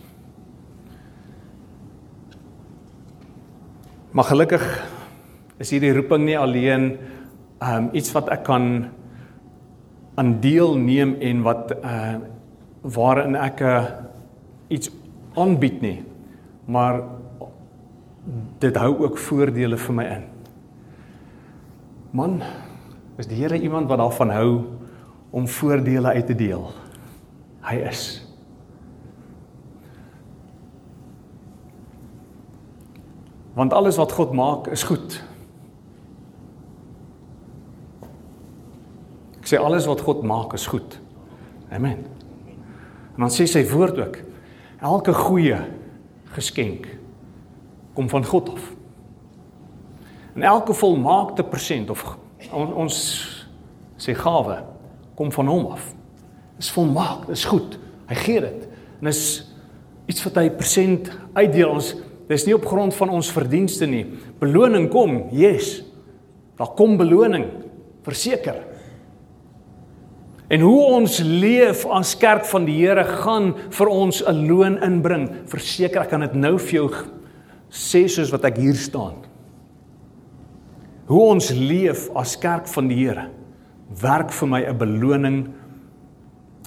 Maar 4.17 4.25
gelukkig 4.25 4.65
is 5.61 5.71
hierdie 5.75 5.93
roeping 5.93 6.25
nie 6.25 6.39
alleen 6.41 6.95
um 7.61 7.91
iets 7.93 8.15
wat 8.17 8.31
ek 8.33 8.47
kan 8.49 8.87
aan 10.17 10.31
deel 10.41 10.73
neem 10.81 11.19
en 11.21 11.45
wat 11.45 11.75
uh 11.77 12.17
waarin 12.87 13.35
ek 13.35 13.61
uh, 13.67 13.85
iets 14.71 14.93
aanbied 15.35 15.81
nie. 15.83 15.97
Maar 16.71 17.01
dit 18.63 18.77
hou 18.79 18.93
ook 19.03 19.19
voordele 19.19 19.77
vir 19.77 19.97
my 19.97 20.05
in. 20.15 20.23
Man, 22.15 22.37
is 23.19 23.27
die 23.27 23.41
Here 23.41 23.59
iemand 23.59 23.91
wat 23.91 23.99
daarvan 23.99 24.31
hou 24.31 24.51
om 25.35 25.49
voordele 25.51 26.15
uit 26.15 26.31
te 26.31 26.39
deel? 26.39 26.71
Hy 27.67 27.83
is. 27.91 28.26
Want 33.57 33.73
alles 33.73 33.97
wat 33.97 34.13
God 34.13 34.33
maak 34.37 34.67
is 34.69 34.83
goed. 34.85 35.17
Ek 39.41 39.49
sê 39.49 39.57
alles 39.57 39.87
wat 39.89 40.03
God 40.05 40.21
maak 40.29 40.53
is 40.53 40.67
goed. 40.69 40.99
Amen. 41.73 42.05
En 43.17 43.25
dan 43.25 43.33
sê 43.33 43.47
sy 43.49 43.63
woord 43.71 43.97
ook 44.03 44.19
elke 44.85 45.15
goeie 45.17 45.63
geskenk 46.37 46.85
kom 47.97 48.11
van 48.13 48.29
God 48.29 48.51
af. 48.53 48.65
En 50.37 50.45
elke 50.45 50.77
volmaakte 50.77 51.45
persent 51.49 51.91
of 51.91 52.05
on, 52.53 52.75
ons 52.75 52.97
sê 53.97 54.13
gawe 54.13 54.59
kom 55.17 55.33
van 55.33 55.49
hom 55.49 55.71
af. 55.73 55.95
Is 56.61 56.69
volmaak, 56.77 57.25
is 57.33 57.47
goed. 57.49 57.79
Hy 58.11 58.19
gee 58.21 58.45
dit. 58.45 58.69
En 59.01 59.09
is 59.09 59.23
iets 60.13 60.21
wat 60.29 60.43
hy 60.43 60.51
persent 60.53 61.09
uitdeel 61.33 61.73
ons 61.73 61.95
Dis 62.29 62.47
nie 62.47 62.55
op 62.55 62.67
grond 62.67 62.95
van 62.95 63.13
ons 63.15 63.31
verdienste 63.31 63.87
nie. 63.87 64.05
Beloning 64.41 64.89
kom, 64.91 65.29
yes. 65.33 65.83
Daar 66.59 66.73
kom 66.75 66.97
beloning, 66.99 67.45
verseker. 68.07 68.63
En 70.49 70.63
hoe 70.63 70.83
ons 70.95 71.19
leef 71.27 71.83
as 71.91 72.15
kerk 72.19 72.47
van 72.47 72.67
die 72.69 72.77
Here 72.79 73.05
gaan 73.05 73.55
vir 73.71 73.89
ons 73.91 74.23
'n 74.23 74.47
loon 74.47 74.79
inbring. 74.83 75.29
Verseker 75.47 76.03
ek 76.03 76.11
kan 76.11 76.21
dit 76.21 76.35
nou 76.35 76.59
vir 76.59 76.73
jou 76.73 76.91
sê 77.71 78.09
soos 78.09 78.31
wat 78.31 78.45
ek 78.45 78.57
hier 78.57 78.75
staan. 78.75 79.15
Hoe 81.07 81.23
ons 81.31 81.51
leef 81.51 82.09
as 82.15 82.37
kerk 82.37 82.67
van 82.67 82.89
die 82.89 82.97
Here 82.97 83.31
werk 84.03 84.31
vir 84.31 84.49
my 84.49 84.63
'n 84.63 84.79
beloning 84.79 85.53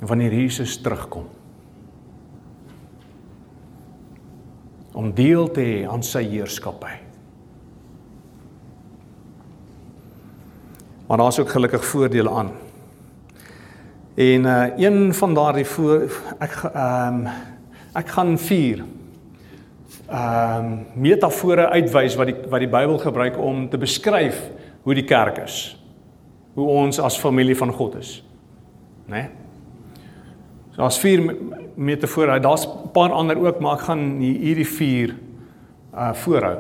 wanneer 0.02 0.32
Jesus 0.32 0.78
terugkom. 0.78 1.39
Om 4.94 5.14
deel 5.14 5.52
te 5.52 5.62
hê 5.62 5.88
aan 5.90 6.04
sy 6.04 6.24
heerskappy. 6.30 6.96
Maar 11.08 11.18
daar's 11.18 11.40
ook 11.40 11.50
gelukkig 11.50 11.86
voordele 11.86 12.30
aan. 12.30 12.52
En 14.16 14.46
uh 14.46 14.78
een 14.78 15.14
van 15.14 15.34
daardie 15.34 15.66
voor 15.66 16.12
ek 16.40 16.64
ehm 16.74 17.14
um, 17.14 17.28
ek 17.94 18.08
gaan 18.08 18.38
vier 18.38 18.84
ehm 20.08 20.66
um, 20.66 20.86
metafore 20.94 21.70
uitwys 21.70 22.16
wat 22.16 22.28
die 22.28 22.36
wat 22.50 22.60
die 22.60 22.70
Bybel 22.70 22.98
gebruik 22.98 23.38
om 23.38 23.70
te 23.70 23.78
beskryf 23.78 24.42
hoe 24.82 24.94
die 24.94 25.04
kerk 25.04 25.38
is. 25.38 25.78
Hoe 26.54 26.68
ons 26.68 27.00
as 27.00 27.20
familie 27.20 27.58
van 27.58 27.72
God 27.72 27.96
is. 27.96 28.24
Né? 29.06 29.16
Nee? 29.16 29.30
So 30.72 30.82
daar's 30.82 31.00
vier 31.00 31.36
metafore. 31.80 32.40
Daar's 32.40 32.68
'n 32.68 32.92
paar 32.92 33.12
ander 33.12 33.38
ook, 33.38 33.60
maar 33.60 33.74
ek 33.74 33.88
gaan 33.88 34.20
hierdie 34.20 34.68
vier 34.68 35.16
uh 35.94 36.14
voorhou. 36.14 36.58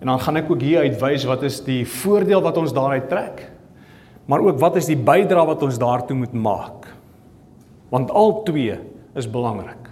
En 0.00 0.06
dan 0.06 0.20
gaan 0.20 0.36
ek 0.36 0.50
ook 0.50 0.60
hier 0.60 0.80
uitwys 0.80 1.24
wat 1.24 1.42
is 1.42 1.64
die 1.64 1.86
voordeel 1.86 2.42
wat 2.42 2.56
ons 2.56 2.72
daaruit 2.72 3.08
trek. 3.08 3.50
Maar 4.26 4.40
ook 4.40 4.58
wat 4.60 4.76
is 4.76 4.86
die 4.86 4.96
bydrae 4.96 5.46
wat 5.46 5.62
ons 5.62 5.78
daartoe 5.78 6.16
moet 6.16 6.32
maak? 6.32 6.86
Want 7.88 8.10
al 8.10 8.42
twee 8.42 8.78
is 9.14 9.30
belangrik. 9.30 9.88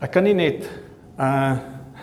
Ek 0.00 0.10
kan 0.10 0.24
nie 0.24 0.34
net 0.34 0.66
uh 1.18 1.58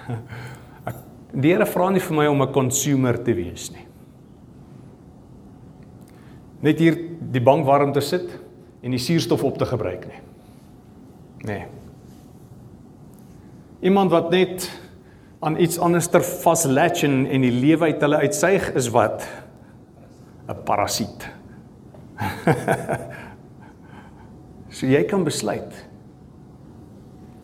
ek, 0.90 0.96
die 1.34 1.52
Here 1.54 1.66
vra 1.66 1.90
nie 1.90 2.02
vir 2.02 2.16
my 2.16 2.26
om 2.28 2.42
'n 2.42 2.54
consumer 2.54 3.24
te 3.24 3.34
wees 3.34 3.72
nie. 3.72 3.86
Net 6.62 6.80
hier 6.80 6.98
die 7.32 7.42
bank 7.42 7.66
warm 7.66 7.94
te 7.94 8.02
sit 8.02 8.40
en 8.84 8.92
die 8.92 9.00
suurstof 9.00 9.44
op 9.44 9.58
te 9.58 9.66
gebruik 9.66 10.08
nie. 10.08 10.29
Nee. 11.48 11.64
Iemand 13.80 14.12
wat 14.12 14.30
net 14.30 14.70
aan 15.40 15.60
iets 15.60 15.80
anders 15.80 16.08
ter 16.08 16.24
vaslatch 16.24 17.06
en 17.08 17.26
en 17.26 17.42
die 17.42 17.54
lewe 17.54 17.94
uit 17.94 18.02
hulle 18.04 18.24
uitsuig 18.26 18.72
is 18.76 18.90
wat 18.92 19.24
'n 20.50 20.64
parasiet. 20.66 21.30
so 24.76 24.86
jy 24.86 25.04
kan 25.04 25.24
besluit. 25.24 25.86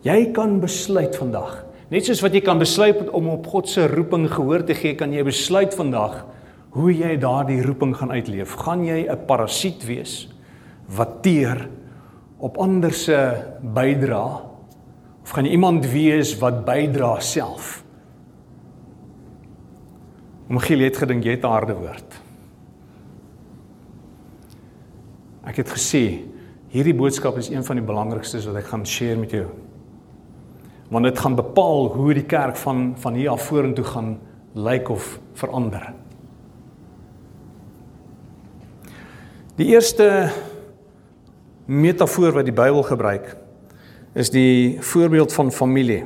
Jy 0.02 0.32
kan 0.32 0.60
besluit 0.60 1.16
vandag. 1.16 1.64
Net 1.88 2.04
soos 2.04 2.20
wat 2.20 2.34
jy 2.34 2.40
kan 2.40 2.58
besluit 2.58 3.10
om 3.10 3.28
op 3.28 3.46
God 3.46 3.68
se 3.68 3.86
roeping 3.86 4.30
gehoor 4.30 4.64
te 4.64 4.74
gee, 4.74 4.94
kan 4.94 5.12
jy 5.12 5.22
besluit 5.22 5.74
vandag 5.74 6.26
hoe 6.76 6.92
jy 6.92 7.16
daardie 7.16 7.62
roeping 7.62 7.96
gaan 7.96 8.10
uitleef. 8.10 8.52
Gaan 8.52 8.84
jy 8.84 9.08
'n 9.08 9.26
parasiet 9.26 9.86
wees 9.86 10.28
wat 10.86 11.22
teer 11.22 11.68
op 12.38 12.58
ander 12.60 12.92
se 12.92 13.18
bydra 13.62 14.24
of 15.22 15.32
gaan 15.34 15.48
jy 15.48 15.56
iemand 15.56 15.86
wees 15.90 16.36
wat 16.38 16.64
bydra 16.66 17.16
self? 17.20 17.80
Michiel 20.46 20.84
het 20.86 21.00
gedink 21.02 21.24
jy 21.26 21.34
het 21.34 21.46
harde 21.48 21.74
woord. 21.74 22.18
Ek 25.46 25.58
het 25.62 25.72
gesê 25.74 26.02
hierdie 26.70 26.94
boodskap 26.94 27.38
is 27.40 27.50
een 27.50 27.64
van 27.66 27.80
die 27.80 27.86
belangrikstes 27.86 28.46
wat 28.46 28.60
ek 28.60 28.70
gaan 28.70 28.86
share 28.86 29.18
met 29.18 29.34
jou. 29.34 29.46
Want 30.92 31.08
dit 31.08 31.18
gaan 31.18 31.34
bepaal 31.38 31.90
hoe 31.96 32.14
die 32.14 32.26
kerk 32.28 32.58
van 32.62 32.92
van 33.02 33.18
hier 33.18 33.32
af 33.34 33.48
vorentoe 33.48 33.86
gaan 33.86 34.16
lyk 34.54 34.90
of 34.94 35.16
verander. 35.34 35.90
Die 39.56 39.72
eerste 39.72 40.28
metafoor 41.66 42.32
wat 42.32 42.46
die 42.46 42.54
Bybel 42.54 42.82
gebruik 42.86 43.36
is 44.16 44.30
die 44.32 44.78
voorbeeld 44.80 45.32
van 45.32 45.52
familie. 45.52 46.04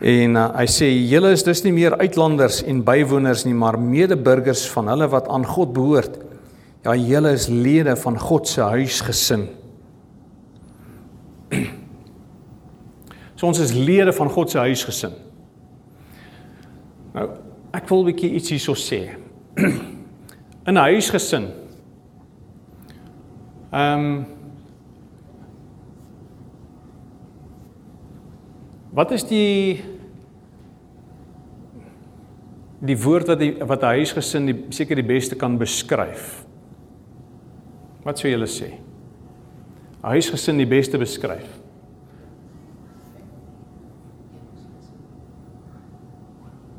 En 0.00 0.36
uh, 0.36 0.46
hy 0.56 0.66
sê 0.70 0.88
julle 0.88 1.34
is 1.36 1.44
dus 1.44 1.62
nie 1.64 1.72
meer 1.72 1.96
uitlanders 2.00 2.62
en 2.64 2.84
bywoners 2.84 3.44
nie, 3.44 3.54
maar 3.54 3.78
medeburgers 3.80 4.64
van 4.72 4.88
hulle 4.88 5.08
wat 5.12 5.28
aan 5.28 5.44
God 5.44 5.72
behoort 5.76 6.16
Ja, 6.86 6.94
julle 6.94 7.32
is 7.34 7.48
lede 7.50 7.96
van 7.96 8.18
God 8.18 8.46
se 8.48 8.60
huisgesin. 8.62 9.48
So 13.34 13.48
ons 13.48 13.58
is 13.58 13.72
lede 13.74 14.12
van 14.14 14.30
God 14.30 14.50
se 14.50 14.60
huisgesin. 14.62 15.16
Nou, 17.16 17.26
ek 17.74 17.88
wil 17.90 18.04
'n 18.04 18.12
bietjie 18.12 18.30
iets 18.38 18.52
hierso 18.54 18.74
sê. 18.78 19.18
In 20.68 20.78
'n 20.78 20.84
huisgesin. 20.94 21.50
Ehm 23.72 24.00
um, 24.00 24.36
Wat 28.96 29.10
is 29.12 29.26
die 29.28 29.82
die 32.86 32.96
woord 32.96 33.28
wat 33.28 33.40
die 33.42 33.52
wat 33.60 33.82
'n 33.82 33.98
huisgesin 34.00 34.46
die 34.46 34.56
seker 34.70 34.96
die 34.96 35.04
beste 35.04 35.36
kan 35.36 35.58
beskryf? 35.58 36.46
Wat 38.04 38.18
sou 38.18 38.30
julle 38.30 38.46
sê? 38.46 38.72
'n 38.72 40.12
Huisgesin 40.14 40.56
die 40.56 40.66
beste 40.66 40.98
beskryf. 40.98 41.60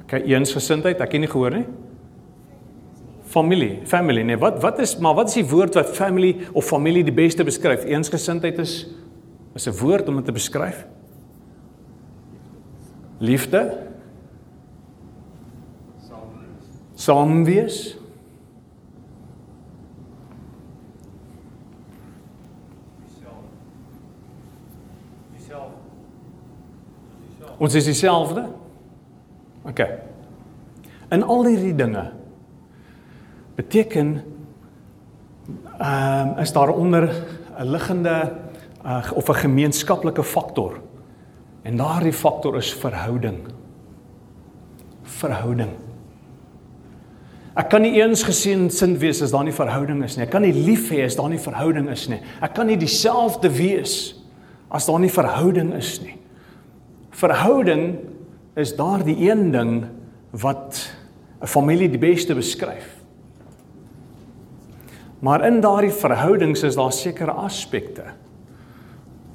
Kyk, 0.07 0.25
eensgesindheid, 0.25 1.01
ek 1.01 1.11
het 1.11 1.21
nie 1.21 1.27
gehoor 1.27 1.51
nie. 1.51 1.65
Familie, 3.27 3.81
family, 3.83 4.21
nee, 4.23 4.37
wat 4.39 4.61
wat 4.63 4.79
is 4.79 4.97
maar 5.03 5.15
wat 5.17 5.27
is 5.27 5.41
die 5.41 5.49
woord 5.49 5.75
wat 5.75 5.89
family 5.95 6.37
of 6.53 6.65
familie 6.65 7.03
die 7.03 7.13
beste 7.13 7.43
beskryf? 7.43 7.83
Eensgesindheid 7.83 8.59
is 8.63 8.87
is 9.55 9.67
'n 9.67 9.75
woord 9.81 10.07
om 10.07 10.15
dit 10.15 10.25
te 10.25 10.31
beskryf. 10.31 10.85
Liefde. 13.19 13.87
Saam 16.95 17.43
wees. 17.43 17.97
Ons 27.57 27.73
is 27.73 27.85
dieselfde. 27.85 28.45
OK. 29.65 29.79
In 31.09 31.23
al 31.23 31.45
hierdie 31.45 31.75
dinge 31.75 32.11
beteken 33.57 34.23
ehm 35.77 36.27
um, 36.27 36.37
is 36.37 36.53
daar 36.53 36.69
onder 36.69 37.09
'n 37.59 37.69
liggende 37.69 38.31
uh, 38.85 39.11
of 39.13 39.27
'n 39.29 39.33
gemeenskaplike 39.33 40.23
faktor. 40.23 40.79
En 41.61 41.77
daardie 41.77 42.13
faktor 42.13 42.57
is 42.57 42.73
verhouding. 42.73 43.37
Verhouding. 45.03 45.71
Ek 47.57 47.69
kan 47.69 47.81
nie 47.81 48.01
eens 48.01 48.23
gesien 48.23 48.69
sin 48.69 48.97
wees 48.97 49.21
as 49.21 49.31
daar 49.31 49.43
nie 49.43 49.53
verhouding 49.53 50.03
is 50.03 50.15
nie. 50.15 50.25
Ek 50.25 50.31
kan 50.31 50.41
nie 50.41 50.53
lief 50.53 50.91
hê 50.93 51.03
as 51.05 51.15
daar 51.15 51.29
nie 51.29 51.41
verhouding 51.41 51.89
is 51.89 52.07
nie. 52.07 52.19
Ek 52.41 52.53
kan 52.53 52.67
nie 52.69 52.77
dieselfde 52.77 53.49
wees 53.49 54.15
as 54.69 54.85
daar 54.85 54.99
nie 54.99 55.11
verhouding 55.11 55.73
is 55.73 56.01
nie. 56.01 56.17
Verhouding 57.09 57.97
is 58.55 58.75
daardie 58.75 59.29
een 59.29 59.51
ding 59.51 59.85
wat 60.31 60.93
'n 61.41 61.47
familie 61.47 61.89
die 61.89 61.97
beste 61.97 62.35
beskryf. 62.35 62.96
Maar 65.19 65.45
in 65.47 65.61
daardie 65.61 65.91
verhoudings 65.91 66.63
is 66.63 66.75
daar 66.77 66.93
sekere 66.93 67.31
aspekte 67.31 68.13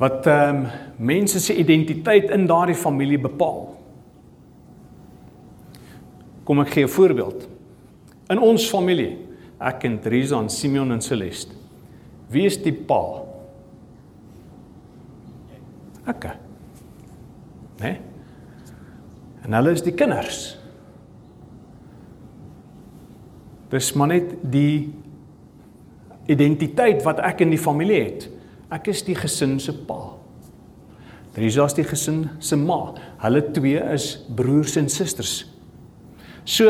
wat 0.03 0.27
ehm 0.27 0.57
um, 0.57 0.67
mense 0.97 1.41
se 1.41 1.55
identiteit 1.55 2.31
in 2.31 2.47
daardie 2.47 2.75
familie 2.75 3.19
bepaal. 3.19 3.69
Kom 6.45 6.61
ek 6.61 6.73
gee 6.75 6.85
'n 6.85 6.89
voorbeeld. 6.89 7.49
In 8.29 8.39
ons 8.39 8.69
familie, 8.69 9.19
ek 9.61 9.85
en 9.85 10.01
Teresa 10.01 10.39
en 10.39 10.49
Simeon 10.51 10.93
en 10.93 11.01
Celeste. 11.01 11.55
Wie 12.29 12.45
is 12.45 12.63
die 12.63 12.73
pa? 12.73 13.23
Ek. 16.07 16.25
Né? 16.25 16.33
Nee? 17.83 18.01
En 19.45 19.53
hulle 19.53 19.71
is 19.71 19.83
die 19.83 19.95
kinders. 19.95 20.59
Dis 23.71 23.93
maar 23.93 24.09
net 24.13 24.35
die 24.53 25.02
identiteit 26.31 27.03
wat 27.07 27.21
ek 27.25 27.43
in 27.45 27.51
die 27.51 27.61
familie 27.61 28.03
het. 28.05 28.29
Ek 28.73 28.89
is 28.93 29.03
die 29.07 29.17
gesin 29.19 29.59
se 29.61 29.75
pa. 29.87 30.15
Teresa 31.33 31.65
is 31.65 31.77
die 31.77 31.87
gesin 31.89 32.27
se 32.45 32.57
ma. 32.61 32.95
Hulle 33.25 33.43
twee 33.57 33.81
is 33.95 34.15
broers 34.37 34.77
en 34.81 34.89
susters. 34.93 35.43
So 36.45 36.69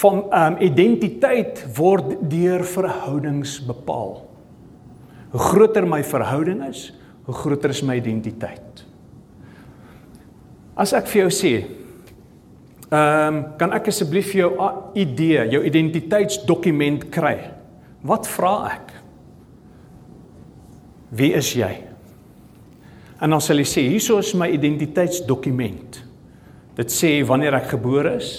van 0.00 0.24
um, 0.34 0.58
identiteit 0.64 1.62
word 1.76 2.16
deur 2.30 2.64
verhoudings 2.68 3.58
bepaal. 3.64 4.18
Hoe 5.32 5.42
groter 5.42 5.86
my 5.88 6.02
verhouding 6.04 6.62
is, 6.66 6.90
hoe 7.26 7.34
groter 7.34 7.72
is 7.72 7.82
my 7.86 7.96
identiteit. 7.98 8.84
As 10.76 10.92
ek 10.96 11.08
vir 11.08 11.24
jou 11.24 11.32
sê, 11.32 11.52
ehm 12.86 13.34
um, 13.34 13.38
kan 13.58 13.72
ek 13.74 13.88
asseblief 13.90 14.28
vir 14.30 14.44
jou 14.44 14.50
'n 14.62 14.98
idee, 15.00 15.46
jou 15.50 15.62
identiteitsdokument 15.64 17.08
kry? 17.10 17.55
Wat 18.06 18.28
vra 18.30 18.54
ek? 18.70 18.94
Wie 21.16 21.32
is 21.34 21.52
jy? 21.56 21.72
En 23.22 23.32
dan 23.32 23.40
sal 23.40 23.62
jy 23.62 23.68
sê, 23.68 23.86
hierso 23.88 24.18
is 24.20 24.34
my 24.36 24.48
identiteitsdokument. 24.52 26.02
Dit 26.76 26.92
sê 26.92 27.22
wanneer 27.26 27.56
ek 27.56 27.70
gebore 27.72 28.16
is. 28.18 28.32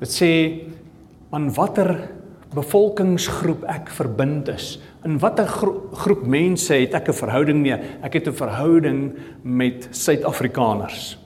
Dit 0.00 0.14
sê 0.14 0.30
aan 1.34 1.50
watter 1.52 1.92
bevolkingsgroep 2.54 3.66
ek 3.68 3.90
verbind 3.92 4.48
is. 4.48 4.78
In 5.04 5.18
watter 5.20 5.48
gro 5.50 5.90
groep 6.00 6.24
mense 6.24 6.72
het 6.72 6.94
ek 6.94 7.08
'n 7.08 7.20
verhouding 7.20 7.60
mee? 7.60 7.76
Ek 8.02 8.14
het 8.14 8.28
'n 8.28 8.32
verhouding 8.32 9.12
met 9.42 9.88
Suid-Afrikaners. 9.90 11.18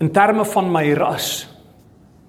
In 0.00 0.10
terme 0.10 0.44
van 0.44 0.72
my 0.72 0.92
ras, 0.92 1.48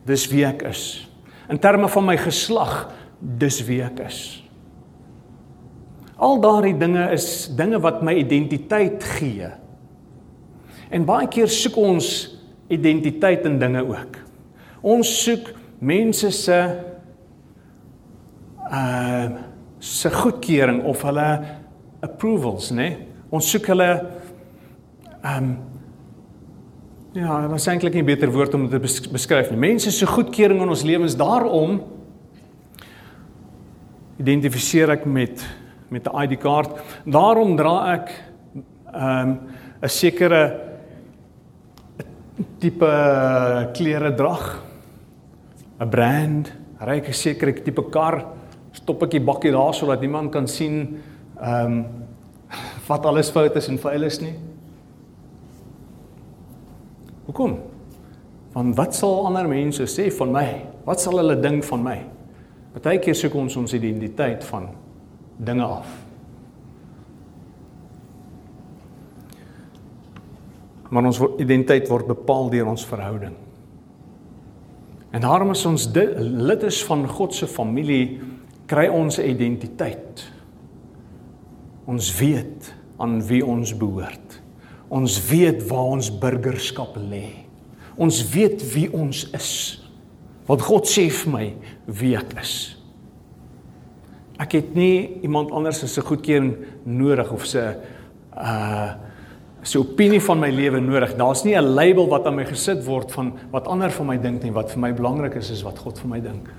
dis 0.05 0.27
wie 0.27 0.45
ek 0.45 0.63
is. 0.63 1.10
In 1.49 1.59
terme 1.59 1.89
van 1.89 2.05
my 2.05 2.17
geslag, 2.17 2.91
dis 3.19 3.61
wie 3.65 3.81
ek 3.83 3.99
is. 4.05 4.19
Al 6.21 6.37
daardie 6.41 6.75
dinge 6.77 7.07
is 7.15 7.49
dinge 7.57 7.79
wat 7.81 8.03
my 8.05 8.13
identiteit 8.21 9.03
gee. 9.17 9.49
En 10.91 11.05
baie 11.07 11.29
keer 11.31 11.49
soek 11.49 11.79
ons 11.81 12.07
identiteit 12.71 13.45
in 13.49 13.57
dinge 13.61 13.81
ook. 13.87 14.19
Ons 14.81 15.11
soek 15.23 15.53
mense 15.79 16.31
se 16.35 16.59
uh 18.71 19.47
se 19.81 20.11
goedkeuring 20.13 20.83
of 20.85 21.01
hulle 21.01 21.23
approvals, 22.05 22.67
né? 22.69 22.83
Nee? 22.83 22.97
Ons 23.33 23.47
soek 23.49 23.65
hulle 23.71 23.87
um, 25.25 25.47
ja, 27.13 27.41
dit 27.47 27.55
is 27.57 27.67
eintlik 27.67 27.93
nie 27.93 28.01
'n 28.01 28.05
beter 28.05 28.31
woord 28.31 28.53
om 28.53 28.69
dit 28.69 28.81
te 28.81 29.09
beskryf 29.09 29.49
nie. 29.51 29.57
Mense 29.57 29.91
se 29.91 30.05
goedkeuring 30.05 30.61
in 30.61 30.69
ons 30.69 30.83
lewens 30.83 31.15
daarom 31.15 31.81
identifiseer 34.19 34.89
ek 34.89 35.05
met 35.05 35.45
met 35.89 36.07
'n 36.07 36.23
ID-kaart. 36.23 36.81
Daarom 37.05 37.55
dra 37.57 37.93
ek 37.93 38.23
ehm 38.93 39.29
um, 39.29 39.39
'n 39.81 39.89
sekere 39.89 40.59
tipe 42.59 43.71
klere 43.73 44.13
drag, 44.13 44.63
'n 45.79 45.89
brand, 45.89 46.53
ry 46.79 46.97
ek 46.97 47.07
'n 47.07 47.13
sekere 47.13 47.53
tipe 47.53 47.89
kar 47.89 48.25
stop 48.71 49.03
ek 49.03 49.11
die 49.11 49.19
bakkie 49.19 49.51
daar 49.51 49.73
sodat 49.73 50.01
niemand 50.01 50.31
kan 50.31 50.47
sien 50.47 51.01
ehm 51.41 51.65
um, 51.65 51.85
wat 52.87 53.05
alles 53.05 53.29
fout 53.31 53.55
is 53.55 53.67
en 53.67 53.79
vuil 53.79 54.03
is 54.03 54.19
nie. 54.21 54.50
Hoekom? 57.31 57.59
Van 58.51 58.73
wat 58.75 58.95
sal 58.95 59.21
ander 59.29 59.47
mense 59.47 59.85
sê 59.87 60.09
van 60.11 60.33
my? 60.35 60.47
Wat 60.83 60.99
sal 60.99 61.21
hulle 61.21 61.37
dink 61.39 61.63
van 61.63 61.85
my? 61.85 61.99
Partykeer 62.73 63.15
soek 63.15 63.37
ons 63.39 63.55
ons 63.55 63.75
identiteit 63.77 64.43
van 64.49 64.65
dinge 65.39 65.63
af. 65.63 65.93
Maar 70.91 71.07
ons 71.07 71.21
identiteit 71.39 71.87
word 71.87 72.11
bepaal 72.11 72.51
deur 72.51 72.73
ons 72.73 72.83
verhouding. 72.89 73.39
En 75.15 75.23
daarom 75.23 75.55
as 75.55 75.63
ons 75.71 75.87
lid 75.95 76.67
is 76.67 76.81
van 76.83 77.07
God 77.07 77.35
se 77.35 77.47
familie, 77.47 78.19
kry 78.67 78.89
ons 78.91 79.19
'n 79.19 79.29
identiteit. 79.31 80.27
Ons 81.87 82.11
weet 82.19 82.75
aan 82.99 83.21
wie 83.23 83.45
ons 83.45 83.71
behoort. 83.77 84.40
Ons 84.91 85.15
weet 85.29 85.63
waar 85.69 85.95
ons 85.95 86.09
burgerskap 86.19 86.97
lê. 86.99 87.47
Ons 87.95 88.19
weet 88.33 88.59
wie 88.73 88.89
ons 88.91 89.23
is. 89.37 89.51
Wat 90.49 90.63
God 90.67 90.89
sê 90.89 91.07
vir 91.21 91.31
my 91.31 91.45
wie 91.87 92.15
ek 92.19 92.35
is. 92.41 92.55
Ek 94.41 94.57
het 94.57 94.73
nie 94.75 95.21
iemand 95.23 95.53
anders 95.55 95.79
se 95.85 96.03
goedkeuring 96.03 96.55
nodig 96.83 97.31
of 97.31 97.47
se 97.47 97.71
uh 98.35 98.91
se 99.61 99.77
opinie 99.77 100.17
van 100.25 100.39
my 100.41 100.47
lewe 100.49 100.79
nodig. 100.81 101.11
Daar's 101.13 101.43
nie 101.45 101.53
'n 101.53 101.75
label 101.75 102.07
wat 102.09 102.25
aan 102.25 102.35
my 102.35 102.45
gesit 102.45 102.83
word 102.85 103.11
van 103.11 103.33
wat 103.51 103.67
ander 103.67 103.91
van 103.91 104.07
my 104.07 104.17
dink 104.17 104.43
nie. 104.43 104.51
Wat 104.51 104.71
vir 104.71 104.79
my 104.79 104.91
belangrik 104.91 105.35
is 105.35 105.51
is 105.51 105.61
wat 105.61 105.77
God 105.77 105.99
vir 105.99 106.09
my 106.09 106.19
dink. 106.19 106.49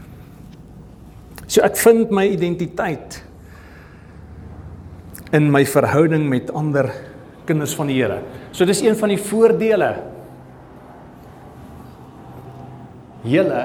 So 1.46 1.60
ek 1.62 1.76
vind 1.76 2.10
my 2.10 2.28
identiteit 2.28 3.24
in 5.32 5.50
my 5.50 5.64
verhouding 5.64 6.28
met 6.28 6.52
ander 6.52 6.92
kinders 7.48 7.74
van 7.78 7.90
die 7.90 7.98
Here. 8.00 8.20
So 8.52 8.66
dis 8.68 8.82
een 8.82 8.96
van 8.98 9.12
die 9.12 9.20
voordele. 9.20 9.92
Julle 13.22 13.62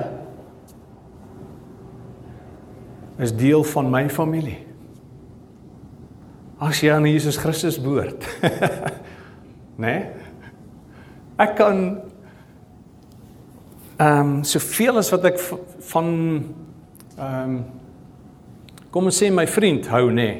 is 3.18 3.34
deel 3.34 3.64
van 3.64 3.90
my 3.90 4.06
familie. 4.14 4.60
As 6.62 6.82
jy 6.82 6.92
aan 6.94 7.06
Jesus 7.10 7.38
Christus 7.38 7.78
behoort. 7.82 8.26
né? 9.82 9.88
Nee? 9.88 10.00
Ek 11.38 11.54
kan 11.58 11.82
ehm 13.98 14.30
um, 14.30 14.44
soveel 14.46 14.98
as 14.98 15.10
wat 15.14 15.26
ek 15.30 15.42
van 15.92 16.08
ehm 17.18 17.58
um, 17.58 17.58
kom 18.94 19.10
ons 19.10 19.20
sê 19.22 19.30
my 19.34 19.46
vriend 19.50 19.86
hou 19.94 20.08
nê. 20.10 20.14
Nee, 20.16 20.38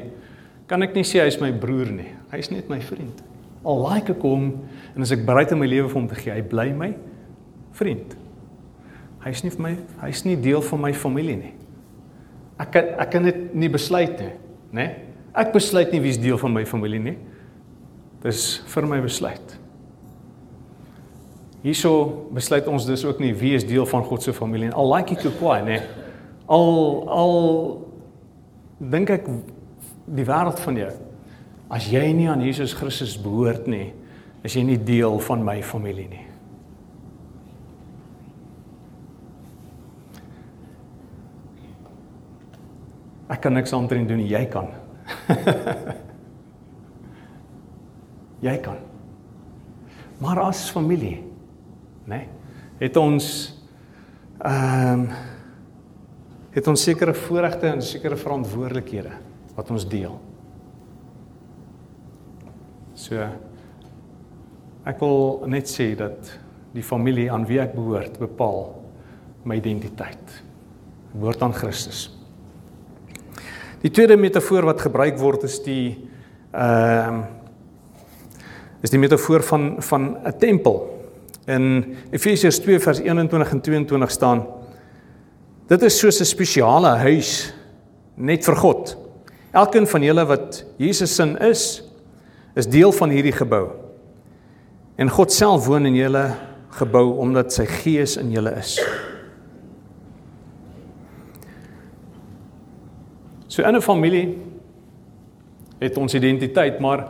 kan 0.70 0.82
ek 0.82 0.96
nie 0.98 1.06
sê 1.06 1.22
hy 1.22 1.30
is 1.30 1.38
my 1.42 1.52
broer 1.54 1.90
nie. 1.94 2.10
Hy 2.32 2.42
is 2.42 2.50
net 2.50 2.70
my 2.70 2.80
vriend. 2.82 3.22
Al 3.66 3.82
like 3.82 4.14
ek 4.14 4.22
hom 4.22 4.50
en 4.94 5.04
as 5.04 5.12
ek 5.14 5.24
bereid 5.26 5.52
om 5.54 5.62
my 5.62 5.68
lewe 5.70 5.88
vir 5.88 5.98
hom 5.98 6.08
te 6.10 6.18
gee, 6.18 6.34
hy 6.34 6.42
bly 6.46 6.70
my 6.76 6.92
vriend. 7.78 8.14
Hy 9.24 9.32
is 9.34 9.42
nie 9.44 9.52
vir 9.54 9.64
my, 9.64 9.72
hy 10.02 10.10
is 10.14 10.24
nie 10.26 10.36
deel 10.40 10.62
van 10.64 10.82
my 10.82 10.92
familie 10.94 11.36
nie. 11.38 11.54
Ek 12.58 12.72
kan 12.74 12.92
ek 13.02 13.12
kan 13.14 13.26
dit 13.28 13.40
nie 13.54 13.70
besluit 13.70 14.14
nie, 14.22 14.32
né? 14.74 14.86
Ek 15.38 15.52
besluit 15.54 15.92
nie 15.94 16.02
wie 16.02 16.14
is 16.14 16.20
deel 16.22 16.38
van 16.40 16.54
my 16.54 16.64
familie 16.66 17.02
nie. 17.02 17.16
Dis 18.22 18.58
vir 18.72 18.86
my 18.90 18.98
besluit. 19.02 19.54
Hierso 21.62 21.92
besluit 22.34 22.66
ons 22.70 22.86
dus 22.86 23.04
ook 23.06 23.20
nie 23.22 23.32
wie 23.34 23.54
is 23.58 23.66
deel 23.66 23.86
van 23.86 24.06
God 24.06 24.22
se 24.22 24.34
familie 24.34 24.70
nie. 24.70 24.74
Al 24.78 24.90
like 24.90 25.14
ek 25.14 25.26
ook 25.26 25.38
kwaai, 25.42 25.60
né? 25.66 25.82
Al 26.50 27.04
al 27.12 27.36
dink 28.78 29.10
ek 29.10 29.26
die 30.06 30.26
wêreld 30.26 30.62
van 30.62 30.78
jou. 30.78 30.90
As 31.68 31.84
jy 31.92 32.06
nie 32.16 32.28
aan 32.32 32.40
Jesus 32.40 32.72
Christus 32.76 33.18
behoort 33.20 33.66
nie, 33.68 33.90
is 34.46 34.54
jy 34.56 34.62
nie 34.64 34.78
deel 34.80 35.18
van 35.26 35.42
my 35.44 35.58
familie 35.66 36.06
nie. 36.08 36.24
Ek 43.28 43.42
kan 43.44 43.52
niks 43.52 43.74
aantree 43.76 44.06
doen 44.08 44.22
nie, 44.22 44.30
jy 44.32 44.46
kan. 44.48 44.72
jy 48.48 48.56
kan. 48.64 48.80
Maar 50.24 50.40
as 50.48 50.64
familie, 50.72 51.20
né? 52.08 52.24
Nee, 52.24 52.26
het 52.80 52.96
ons 52.96 53.26
ehm 54.38 55.04
um, 55.04 55.10
het 56.54 56.66
ons 56.66 56.82
sekere 56.82 57.12
voorregte 57.14 57.68
en 57.68 57.82
sekere 57.84 58.16
verantwoordelikhede 58.18 59.12
wat 59.54 59.68
ons 59.70 59.84
deel. 59.86 60.16
So 63.08 63.24
ek 64.88 64.98
wil 65.00 65.46
net 65.48 65.68
sê 65.68 65.94
dat 65.96 66.28
die 66.74 66.84
familie 66.84 67.30
aan 67.32 67.46
wie 67.48 67.56
ek 67.60 67.72
behoort 67.72 68.18
bepaal 68.20 68.66
my 69.48 69.56
identiteit. 69.56 70.34
Ek 71.08 71.14
behoort 71.16 71.44
aan 71.46 71.56
Christus. 71.56 72.10
Die 73.80 73.92
tweede 73.94 74.18
metafoor 74.20 74.68
wat 74.68 74.84
gebruik 74.84 75.16
word 75.20 75.48
is 75.48 75.56
die 75.64 75.96
ehm 76.52 77.24
uh, 77.24 77.34
is 78.78 78.92
die 78.92 79.00
metafoor 79.00 79.42
van 79.42 79.82
van 79.82 80.02
'n 80.22 80.38
tempel. 80.38 80.76
In 81.48 81.96
Efesiërs 82.12 82.60
2 82.60 82.78
vers 82.78 83.00
21 83.00 83.50
en 83.52 83.60
22 83.60 84.10
staan 84.10 84.46
dit 85.66 85.82
is 85.82 85.98
soos 85.98 86.20
'n 86.20 86.24
spesiale 86.24 86.96
huis 87.08 87.54
net 88.16 88.44
vir 88.44 88.56
God. 88.56 88.96
Elkeen 89.52 89.86
van 89.86 90.02
julle 90.02 90.24
wat 90.26 90.64
Jesus 90.76 91.14
se 91.14 91.24
is, 91.40 91.88
is 92.58 92.66
deel 92.66 92.92
van 92.92 93.12
hierdie 93.14 93.34
gebou. 93.34 93.68
En 94.98 95.10
God 95.14 95.32
self 95.32 95.68
woon 95.70 95.86
in 95.86 95.94
julle 95.94 96.24
gebou 96.78 97.12
omdat 97.22 97.54
sy 97.54 97.66
gees 97.70 98.16
in 98.18 98.32
julle 98.34 98.50
is. 98.58 98.74
So 103.48 103.62
in 103.62 103.76
'n 103.76 103.80
familie 103.80 104.38
het 105.78 105.96
ons 105.96 106.14
identiteit, 106.14 106.80
maar 106.80 107.08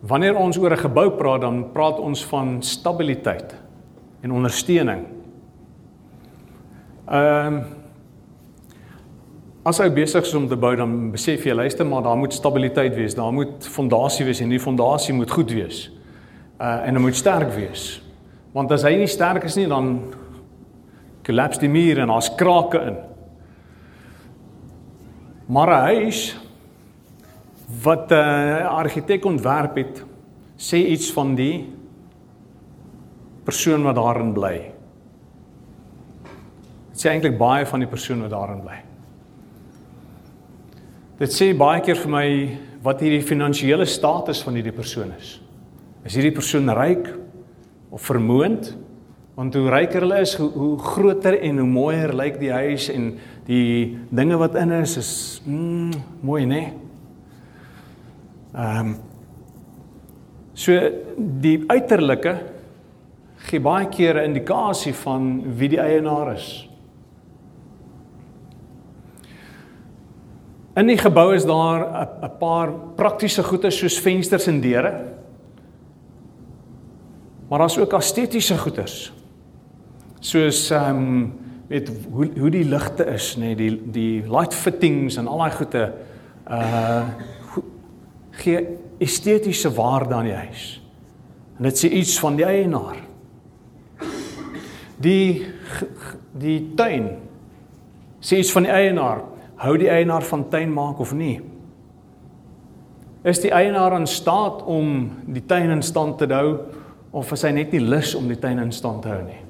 wanneer 0.00 0.36
ons 0.36 0.58
oor 0.58 0.72
'n 0.72 0.84
gebou 0.88 1.10
praat, 1.10 1.40
dan 1.40 1.72
praat 1.72 1.98
ons 1.98 2.24
van 2.24 2.62
stabiliteit 2.62 3.54
en 4.20 4.32
ondersteuning. 4.32 5.06
Ehm 7.08 7.46
um, 7.46 7.83
As 9.64 9.78
jy 9.80 9.86
besig 9.96 10.26
is 10.26 10.34
om 10.36 10.44
te 10.44 10.58
bou, 10.60 10.74
dan 10.76 10.92
besef 11.14 11.46
jy 11.48 11.54
luister 11.56 11.86
maar 11.88 12.02
daar 12.04 12.18
moet 12.20 12.34
stabiliteit 12.36 12.92
wees, 12.98 13.14
daar 13.16 13.32
moet 13.32 13.64
fondasie 13.64 14.26
wees 14.28 14.42
en 14.44 14.52
die 14.52 14.60
fondasie 14.60 15.14
moet 15.16 15.32
goed 15.32 15.54
wees. 15.56 15.86
Uh 16.60 16.84
en 16.84 16.98
dit 16.98 17.02
moet 17.02 17.16
sterk 17.16 17.54
wees. 17.56 18.02
Want 18.52 18.72
as 18.76 18.84
hy 18.84 18.92
nie 19.00 19.08
sterk 19.08 19.48
is 19.48 19.56
nie, 19.56 19.64
dan 19.66 19.96
kollaps 21.24 21.62
die 21.62 21.72
muur 21.72 22.02
en 22.04 22.12
daar's 22.12 22.28
krake 22.36 22.84
in. 22.90 23.00
Maar 25.48 25.72
'n 25.72 25.96
huis 25.96 26.36
wat 27.82 28.10
'n 28.10 28.14
uh, 28.14 28.68
argitek 28.68 29.24
ontwerp 29.24 29.76
het, 29.76 30.04
sê 30.56 30.76
iets 30.76 31.12
van 31.12 31.34
die 31.34 31.72
persoon 33.44 33.82
wat 33.82 33.96
daarin 33.96 34.32
bly. 34.32 34.72
Dit 36.92 37.00
sê 37.00 37.08
eintlik 37.08 37.38
baie 37.38 37.66
van 37.66 37.80
die 37.80 37.88
persoon 37.88 38.20
wat 38.20 38.30
daarin 38.30 38.60
bly. 38.60 38.93
Dit 41.18 41.32
sê 41.34 41.52
baie 41.56 41.82
keer 41.84 41.98
vir 42.00 42.10
my 42.10 42.28
wat 42.84 43.00
hierdie 43.00 43.24
finansiële 43.24 43.86
status 43.86 44.42
van 44.44 44.58
hierdie 44.58 44.74
persoon 44.74 45.12
is. 45.16 45.38
Is 46.04 46.16
hierdie 46.18 46.34
persoon 46.34 46.68
ryk 46.74 47.08
of 47.94 48.02
vermoënd? 48.10 48.74
Want 49.34 49.54
hoe 49.58 49.70
ryker 49.70 50.04
hulle 50.04 50.20
is, 50.22 50.34
hoe, 50.38 50.50
hoe 50.50 50.74
groter 50.78 51.38
en 51.40 51.58
hoe 51.58 51.66
mooier 51.66 52.12
lyk 52.14 52.38
die 52.38 52.52
huis 52.54 52.90
en 52.92 53.14
die 53.48 53.96
dinge 54.14 54.38
wat 54.38 54.54
in 54.60 54.74
is 54.78 54.96
is 55.00 55.10
mm, 55.46 55.90
mooi, 56.22 56.44
né? 56.46 56.60
Nee? 56.60 56.72
Ehm 58.54 58.94
um, 58.94 58.94
So 60.54 60.70
die 61.18 61.64
uiterlike 61.66 62.32
gee 63.48 63.60
baie 63.60 63.88
keer 63.90 64.14
'n 64.22 64.30
indikasie 64.30 64.94
van 64.94 65.42
wie 65.58 65.68
die 65.68 65.80
eienaar 65.82 66.34
is. 66.34 66.68
In 70.74 70.90
die 70.90 70.98
gebou 70.98 71.34
is 71.34 71.44
daar 71.46 72.08
'n 72.22 72.36
paar 72.38 72.72
praktiese 72.96 73.42
goede 73.42 73.70
soos 73.70 73.98
vensters 74.00 74.46
en 74.46 74.60
deure. 74.60 75.04
Maar 77.48 77.58
daar's 77.58 77.78
ook 77.78 77.92
estetiese 77.92 78.58
goeders. 78.58 79.12
Soos 80.20 80.70
ehm 80.70 80.96
um, 80.96 81.34
weet 81.66 81.90
hoe 82.10 82.30
hoe 82.38 82.50
die 82.50 82.64
ligte 82.64 83.04
is, 83.04 83.36
nê, 83.36 83.40
nee, 83.40 83.54
die 83.54 83.90
die 83.90 84.22
light 84.30 84.54
fittings 84.54 85.16
en 85.16 85.26
al 85.26 85.38
daai 85.38 85.50
goede 85.50 85.92
uh 86.50 87.08
gee 88.30 88.66
estetiese 88.98 89.72
waarde 89.72 90.14
aan 90.14 90.24
die 90.24 90.34
huis. 90.34 90.82
En 91.56 91.62
dit 91.62 91.78
sê 91.78 91.88
iets 91.88 92.18
van 92.18 92.36
die 92.36 92.44
eienaar. 92.44 92.96
Die 94.96 95.46
die 96.32 96.72
tuin 96.74 97.08
sê 98.20 98.36
iets 98.36 98.52
van 98.52 98.62
die 98.62 98.72
eienaar 98.72 99.22
hou 99.62 99.76
die 99.78 99.90
eienaar 99.90 100.24
van 100.26 100.48
tuin 100.50 100.72
maak 100.72 101.00
of 101.00 101.14
nie. 101.14 101.38
Is 103.24 103.40
die 103.40 103.52
eienaar 103.54 103.96
in 103.96 104.06
staat 104.06 104.62
om 104.68 105.10
die 105.32 105.44
tuin 105.46 105.70
in 105.72 105.82
stand 105.82 106.18
te 106.18 106.28
hou 106.32 106.58
of 107.14 107.32
is 107.32 107.44
hy 107.46 107.54
net 107.56 107.72
nie 107.72 107.80
lus 107.80 108.14
om 108.18 108.28
die 108.28 108.38
tuin 108.40 108.60
in 108.60 108.72
stand 108.74 109.04
te 109.04 109.12
hou 109.12 109.22
nie? 109.24 109.40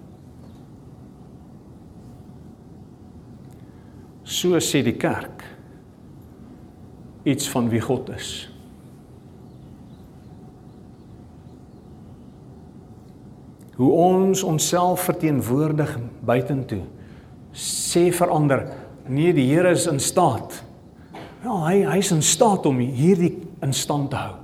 So 4.24 4.60
sê 4.62 4.82
die 4.84 4.96
kerk 4.96 5.42
iets 7.24 7.48
van 7.50 7.68
wie 7.72 7.80
God 7.80 8.10
is. 8.14 8.32
Hoe 13.74 13.90
ons 13.90 14.44
onsself 14.46 15.08
verteenwoordig 15.08 15.96
buitentoe 16.22 16.84
sê 17.54 18.08
verander 18.14 18.68
nee 19.08 19.32
die 19.32 19.46
Here 19.50 19.70
is 19.70 19.86
in 19.86 20.00
staat. 20.00 20.62
Ja, 21.44 21.54
hy 21.66 21.82
hy's 21.84 22.10
in 22.14 22.22
staat 22.22 22.66
om 22.66 22.78
hierdie 22.78 23.36
in 23.62 23.72
stand 23.72 24.10
te 24.10 24.16
hou. 24.16 24.36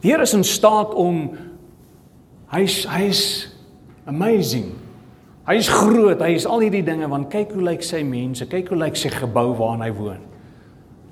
Die 0.00 0.12
Here 0.12 0.22
is 0.22 0.34
in 0.34 0.44
staat 0.44 0.94
om 0.94 1.36
hy's 2.52 2.84
hy's 2.88 3.22
amazing. 4.08 4.72
Hy's 5.48 5.68
groot, 5.72 6.20
hy's 6.20 6.46
al 6.48 6.64
hierdie 6.64 6.84
dinge 6.84 7.08
want 7.08 7.30
kyk 7.32 7.52
hoe 7.56 7.64
lyk 7.64 7.84
sy 7.84 8.02
mense, 8.04 8.46
kyk 8.48 8.72
hoe 8.72 8.80
lyk 8.80 8.96
sy 8.96 9.12
gebou 9.12 9.52
waarin 9.58 9.84
hy 9.84 9.92
woon. 9.96 10.24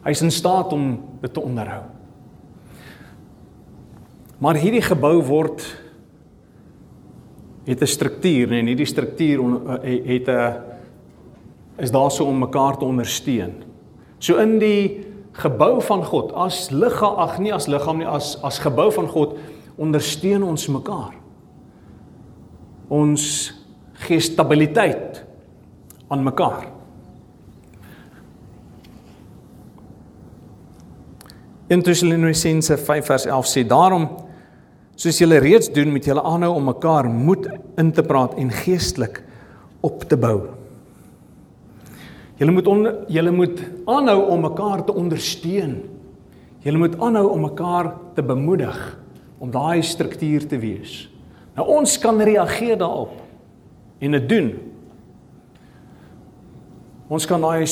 Hy's 0.07 0.23
in 0.23 0.33
staat 0.33 0.73
om 0.77 0.95
dit 1.23 1.33
te 1.33 1.43
onderhou. 1.43 1.83
Maar 4.39 4.61
hierdie 4.61 4.85
gebou 4.85 5.17
word 5.25 5.65
het 7.67 7.83
'n 7.83 7.87
struktuur 7.87 8.49
nee, 8.49 8.61
en 8.61 8.67
hierdie 8.67 8.87
struktuur 8.87 9.41
eh, 9.83 10.05
het 10.05 10.29
'n 10.29 10.76
is 11.77 11.91
daar 11.91 12.11
so 12.11 12.25
om 12.25 12.39
mekaar 12.39 12.79
te 12.79 12.85
ondersteun. 12.85 13.53
So 14.19 14.37
in 14.41 14.59
die 14.59 15.07
gebou 15.37 15.83
van 15.85 16.05
God 16.05 16.33
as 16.33 16.71
liggaam 16.73 17.19
ag 17.21 17.37
nie 17.43 17.53
as 17.55 17.69
liggaam 17.69 18.01
nie 18.01 18.09
as 18.09 18.37
as 18.47 18.61
gebou 18.65 18.89
van 18.95 19.09
God 19.13 19.37
ondersteun 19.77 20.45
ons 20.47 20.69
mekaar. 20.73 21.13
Ons 22.89 23.53
gee 24.07 24.21
stabiliteit 24.21 25.23
aan 26.09 26.25
mekaar. 26.25 26.71
In 31.69 31.83
Tessalonisense 31.83 32.77
5 32.79 33.07
vers 33.11 33.27
11 33.27 33.49
sê 33.51 33.65
daarom 33.67 34.07
soos 34.97 35.19
julle 35.21 35.41
reeds 35.43 35.69
doen 35.75 35.91
met 35.93 36.07
julle 36.09 36.23
aanhou 36.25 36.55
om 36.57 36.71
mekaar 36.71 37.09
moed 37.11 37.51
in 37.77 37.91
te 37.93 38.05
praat 38.07 38.39
en 38.41 38.53
geestelik 38.65 39.21
op 39.85 40.07
te 40.09 40.17
bou. 40.17 40.56
Julle 42.37 42.53
moet 42.53 42.67
on, 42.69 42.87
julle 43.09 43.33
moet 43.33 43.61
aanhou 43.89 44.19
om 44.29 44.41
mekaar 44.45 44.85
te 44.85 44.95
ondersteun. 44.95 45.79
Julle 46.65 46.79
moet 46.79 46.97
aanhou 47.01 47.31
om 47.33 47.47
mekaar 47.47 47.95
te 48.15 48.23
bemoedig 48.23 48.81
om 49.39 49.51
daai 49.53 49.83
struktuur 49.83 50.47
te 50.49 50.59
wees. 50.61 51.07
Nou 51.57 51.67
ons 51.79 51.99
kan 52.01 52.21
reageer 52.21 52.77
daarop 52.81 53.17
en 53.99 54.17
dit 54.19 54.29
doen. 54.29 54.51
Ons 57.09 57.27
kan 57.29 57.41
daai 57.41 57.65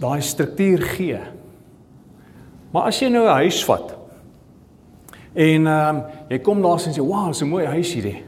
daai 0.00 0.20
struktuur 0.24 0.82
gee. 0.96 1.20
Maar 2.70 2.90
as 2.90 3.00
jy 3.00 3.08
nou 3.08 3.24
'n 3.24 3.40
huis 3.44 3.64
vat 3.64 3.96
en 5.34 5.66
ehm 5.66 5.96
um, 5.96 6.02
jy 6.28 6.38
kom 6.38 6.62
daar 6.62 6.80
en 6.86 6.92
sê, 6.92 7.00
"Wow, 7.00 7.32
so 7.32 7.44
'n 7.44 7.48
mooi 7.48 7.66
huis 7.66 7.94
hierdie." 7.94 8.22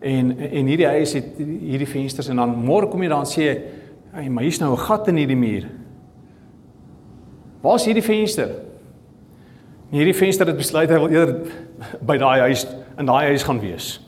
En 0.00 0.38
en 0.38 0.66
hierdie 0.66 0.86
huis 0.86 1.12
het 1.12 1.24
hierdie 1.38 1.86
vensters 1.86 2.28
en 2.28 2.36
dan 2.36 2.54
môre 2.64 2.88
kom 2.88 3.02
jy 3.02 3.08
daar 3.08 3.20
en 3.20 3.26
sê 3.26 3.42
jy, 3.42 3.62
Hey, 4.10 4.28
maar 4.28 4.42
hier's 4.42 4.58
nou 4.58 4.72
'n 4.72 4.78
gat 4.78 5.08
in 5.08 5.16
hierdie 5.16 5.36
muur. 5.36 5.68
Waar's 7.60 7.84
hierdie 7.84 8.02
venster? 8.02 8.48
En 9.90 9.96
hierdie 9.96 10.14
venster 10.14 10.46
het 10.46 10.56
besluit 10.56 10.90
hy 10.90 10.98
wil 10.98 11.08
eerder 11.08 11.52
by 12.02 12.16
daai 12.16 12.40
huis 12.40 12.66
in 12.98 13.06
daai 13.06 13.26
huis 13.26 13.42
gaan 13.42 13.60
wees. 13.60 14.00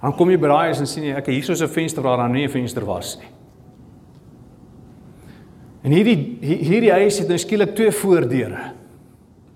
Dan 0.00 0.14
kom 0.14 0.30
jy 0.30 0.38
by 0.38 0.48
daai 0.48 0.66
huis 0.70 0.80
en 0.80 0.86
sien 0.86 1.04
jy, 1.04 1.14
ek 1.14 1.26
hier's 1.26 1.46
so 1.46 1.64
'n 1.64 1.68
venster 1.68 2.02
waar 2.02 2.16
daar 2.16 2.30
nie 2.30 2.44
'n 2.44 2.50
venster 2.50 2.84
was 2.84 3.18
nie. 3.18 3.28
En 5.82 5.92
hierdie 5.92 6.38
hierdie 6.40 6.92
huis 6.92 7.18
het 7.18 7.28
nou 7.28 7.38
skielik 7.38 7.74
twee 7.74 7.90
voordeure. 7.90 8.72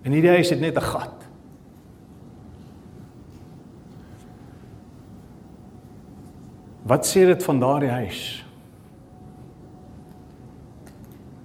En 0.03 0.13
hierdie 0.13 0.31
huis 0.31 0.51
het 0.51 0.61
net 0.61 0.77
'n 0.77 0.81
gat. 0.81 1.29
Wat 6.83 7.07
sê 7.07 7.27
dit 7.27 7.43
van 7.43 7.61
daardie 7.61 7.91
huis? 7.91 8.42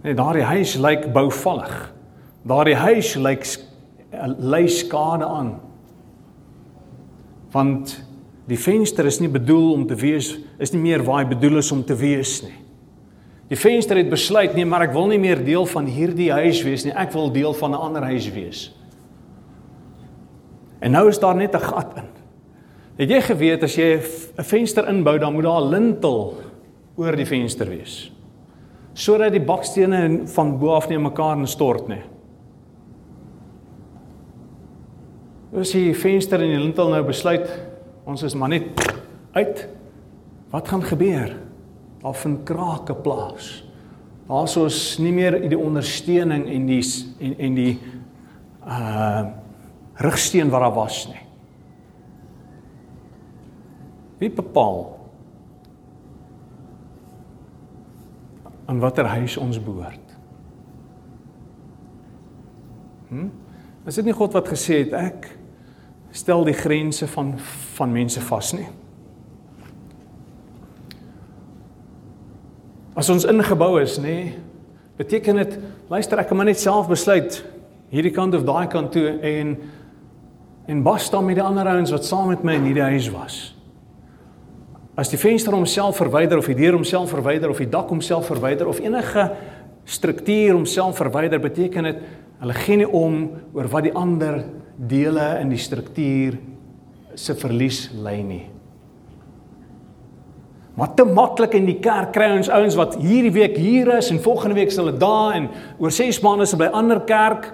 Nee, 0.07 0.15
daardie 0.15 0.45
huis 0.47 0.77
lyk 0.79 1.09
bouvallig. 1.11 1.71
Daardie 2.47 2.77
huis 2.79 3.09
lyk 3.19 3.43
ly 4.39 4.61
skade 4.71 5.27
aan. 5.27 5.49
Want 7.51 7.97
die 8.47 8.59
venster 8.59 9.09
is 9.09 9.19
nie 9.19 9.27
bedoel 9.27 9.73
om 9.73 9.83
te 9.89 9.97
wees 9.99 10.31
is 10.63 10.71
nie 10.71 10.79
meer 10.79 11.03
waar 11.03 11.25
hy 11.25 11.27
bedoel 11.33 11.59
is 11.59 11.73
om 11.75 11.83
te 11.83 11.97
wees 11.99 12.37
nie. 12.45 12.55
Die 13.51 13.59
venster 13.59 13.99
het 13.99 14.07
besluit 14.07 14.55
nee, 14.55 14.63
maar 14.63 14.87
ek 14.87 14.95
wil 14.95 15.11
nie 15.11 15.19
meer 15.19 15.43
deel 15.43 15.67
van 15.67 15.91
hierdie 15.91 16.31
huis 16.31 16.63
wees 16.63 16.87
nie. 16.87 16.95
Ek 16.95 17.11
wil 17.11 17.27
deel 17.35 17.51
van 17.59 17.75
'n 17.75 17.83
ander 17.91 18.03
huis 18.07 18.31
wees. 18.31 18.71
En 20.79 20.91
nou 20.91 21.09
is 21.09 21.19
daar 21.19 21.35
net 21.35 21.53
'n 21.53 21.67
gat 21.67 21.97
in. 21.97 22.11
Het 22.95 23.09
jy 23.09 23.21
geweet 23.21 23.63
as 23.63 23.75
jy 23.75 23.99
'n 24.37 24.43
venster 24.43 24.87
inbou, 24.87 25.19
dan 25.19 25.33
moet 25.33 25.43
daar 25.43 25.61
'n 25.61 25.69
lintel 25.69 26.37
oor 26.95 27.15
die 27.15 27.27
venster 27.27 27.67
wees 27.67 28.16
sodat 28.97 29.35
die 29.35 29.43
bakstene 29.43 30.25
van 30.33 30.55
bo 30.57 30.73
af 30.73 30.89
nie 30.89 30.97
mekaar 30.97 31.37
instort 31.37 31.89
nie. 31.91 32.01
As 35.57 35.71
die 35.73 35.93
venster 35.95 36.41
en 36.41 36.51
die 36.51 36.61
lintel 36.61 36.89
nou 36.91 37.03
besluit 37.05 37.45
ons 38.07 38.23
is 38.25 38.35
maar 38.37 38.51
net 38.51 38.81
uit 39.37 39.67
wat 40.51 40.69
gaan 40.71 40.83
gebeur? 40.83 41.35
Daar 42.01 42.15
vind 42.15 42.43
krake 42.47 42.95
plaas. 43.03 43.49
Daar's 44.27 44.55
ons 44.59 44.79
nie 45.03 45.13
meer 45.15 45.37
die 45.43 45.59
ondersteuning 45.59 46.47
en 46.51 46.67
die 46.69 46.81
en 47.19 47.37
en 47.37 47.59
die 47.59 47.73
uh 48.65 49.27
rugsteen 49.97 50.51
wat 50.53 50.61
daar 50.61 50.75
was 50.75 51.07
nie. 51.09 51.23
Wie 54.19 54.29
bepaal 54.29 54.96
aan 58.67 58.79
watter 58.83 59.07
huis 59.07 59.37
ons 59.39 59.59
behoort. 59.63 60.15
Hm? 63.07 63.29
Is 63.87 63.95
dit 63.95 64.05
nie 64.05 64.15
God 64.15 64.35
wat 64.35 64.49
gesê 64.51 64.81
het 64.83 64.95
ek 64.99 65.29
stel 66.11 66.43
die 66.47 66.55
grense 66.55 67.07
van 67.07 67.37
van 67.77 67.93
mense 67.93 68.21
vas 68.27 68.51
nie? 68.57 68.67
As 72.97 73.09
ons 73.13 73.27
ingebou 73.29 73.77
is, 73.79 73.99
nê, 74.01 74.33
beteken 74.97 75.37
dit 75.43 75.59
luister 75.91 76.19
ek 76.19 76.31
kan 76.31 76.39
maar 76.39 76.49
net 76.49 76.59
self 76.59 76.89
besluit 76.89 77.43
hierdie 77.93 78.11
kant 78.11 78.35
of 78.35 78.43
daai 78.47 78.67
kant 78.71 78.91
toe 78.95 79.13
en 79.21 79.55
en 80.67 80.81
basta 80.83 81.21
met 81.23 81.37
die 81.39 81.45
ander 81.45 81.69
ouens 81.71 81.93
wat 81.95 82.03
saam 82.03 82.27
met 82.33 82.43
my 82.43 82.57
in 82.57 82.65
hierdie 82.67 82.89
huis 82.89 83.07
was. 83.13 83.37
As 84.97 85.11
die 85.13 85.19
venster 85.21 85.53
homself 85.53 85.99
verwyder 86.01 86.39
of 86.41 86.47
die 86.49 86.57
deur 86.57 86.73
homself 86.73 87.11
verwyder 87.13 87.51
of 87.53 87.59
die 87.61 87.69
dak 87.69 87.91
homself 87.93 88.31
verwyder 88.31 88.69
of 88.69 88.79
enige 88.81 89.27
struktuur 89.85 90.55
homself 90.55 90.97
verwyder, 90.97 91.39
beteken 91.39 91.91
dit 91.91 91.99
hulle 92.41 92.55
gee 92.57 92.79
nie 92.81 92.87
om 92.89 93.19
oor 93.53 93.69
wat 93.69 93.85
die 93.85 93.93
ander 93.93 94.41
dele 94.77 95.35
in 95.41 95.53
die 95.53 95.61
struktuur 95.61 96.39
se 97.17 97.35
verlies 97.37 97.87
lê 97.93 98.15
nie. 98.25 98.45
Maar 100.77 100.91
te 100.93 101.05
maklik 101.09 101.55
in 101.57 101.69
die 101.69 101.77
kerk 101.81 102.11
kry 102.13 102.31
ons 102.35 102.49
ouens 102.53 102.77
wat 102.77 102.97
hierdie 103.01 103.33
week 103.33 103.55
hier 103.57 103.95
is 103.95 104.11
en 104.13 104.21
volgende 104.21 104.57
week 104.57 104.73
sal 104.73 104.89
hulle 104.89 105.01
daar 105.01 105.37
en 105.37 105.47
oor 105.81 105.93
6 105.93 106.21
maande 106.25 106.45
is 106.45 106.53
hulle 106.53 106.65
by 106.65 106.73
ander 106.77 107.01
kerk. 107.05 107.47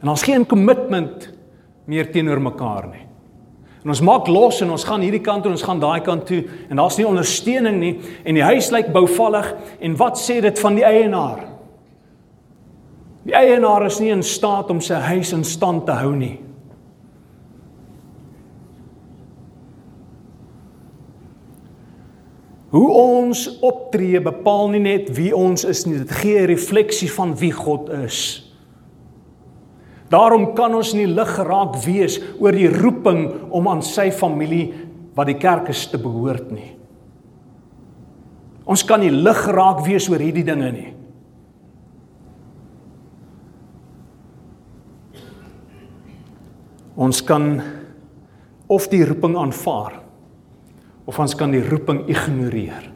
En 0.00 0.12
ons 0.12 0.24
geen 0.24 0.44
kommitment 0.48 1.28
meer 1.88 2.08
teenoor 2.12 2.40
mekaar 2.40 2.88
nie. 2.88 3.06
En 3.84 3.88
ons 3.88 4.02
maak 4.04 4.28
los 4.28 4.60
en 4.60 4.74
ons 4.74 4.84
gaan 4.84 5.00
hierdie 5.00 5.22
kant 5.24 5.42
toe 5.42 5.50
en 5.52 5.56
ons 5.56 5.64
gaan 5.64 5.80
daai 5.80 6.02
kant 6.04 6.26
toe 6.28 6.42
en 6.68 6.76
daar's 6.76 6.98
nie 7.00 7.06
ondersteuning 7.08 7.78
nie 7.80 7.94
en 8.24 8.36
die 8.36 8.44
huis 8.44 8.68
lyk 8.74 8.92
bouvallig 8.92 9.54
en 9.80 9.96
wat 9.96 10.20
sê 10.20 10.40
dit 10.44 10.60
van 10.60 10.76
die 10.76 10.84
eienaar? 10.84 11.46
Die 13.24 13.36
eienaar 13.36 13.86
is 13.86 14.00
nie 14.00 14.12
in 14.12 14.22
staat 14.24 14.70
om 14.72 14.80
sy 14.84 15.00
huis 15.08 15.32
in 15.32 15.44
stand 15.44 15.86
te 15.88 15.96
hou 15.96 16.12
nie. 16.16 16.36
Hoe 22.70 22.90
ons 22.94 23.46
optree 23.66 24.20
bepaal 24.22 24.68
nie 24.76 24.84
net 24.84 25.08
wie 25.16 25.32
ons 25.34 25.64
is 25.66 25.86
nie, 25.88 25.98
dit 25.98 26.12
gee 26.20 26.38
'n 26.38 26.46
refleksie 26.46 27.10
van 27.10 27.34
wie 27.36 27.52
God 27.52 27.88
is. 27.90 28.49
Daarom 30.10 30.50
kan 30.58 30.74
ons 30.74 30.90
nie 30.98 31.06
lig 31.06 31.28
geraak 31.36 31.76
wees 31.84 32.18
oor 32.42 32.56
die 32.56 32.68
roeping 32.70 33.28
om 33.54 33.68
aan 33.70 33.82
sy 33.86 34.08
familie 34.10 34.72
wat 35.14 35.30
die 35.30 35.38
kerk 35.38 35.70
is 35.70 35.84
te 35.90 36.00
behoort 36.02 36.50
nie. 36.50 36.72
Ons 38.70 38.82
kan 38.86 39.02
nie 39.02 39.12
lig 39.14 39.38
geraak 39.46 39.84
wees 39.86 40.08
oor 40.10 40.22
hierdie 40.22 40.46
dinge 40.46 40.70
nie. 40.74 40.88
Ons 47.00 47.22
kan 47.24 47.54
of 48.70 48.90
die 48.90 49.04
roeping 49.06 49.38
aanvaar 49.38 50.00
of 51.08 51.18
ons 51.18 51.34
kan 51.38 51.54
die 51.54 51.62
roeping 51.64 52.04
ignoreer. 52.10 52.90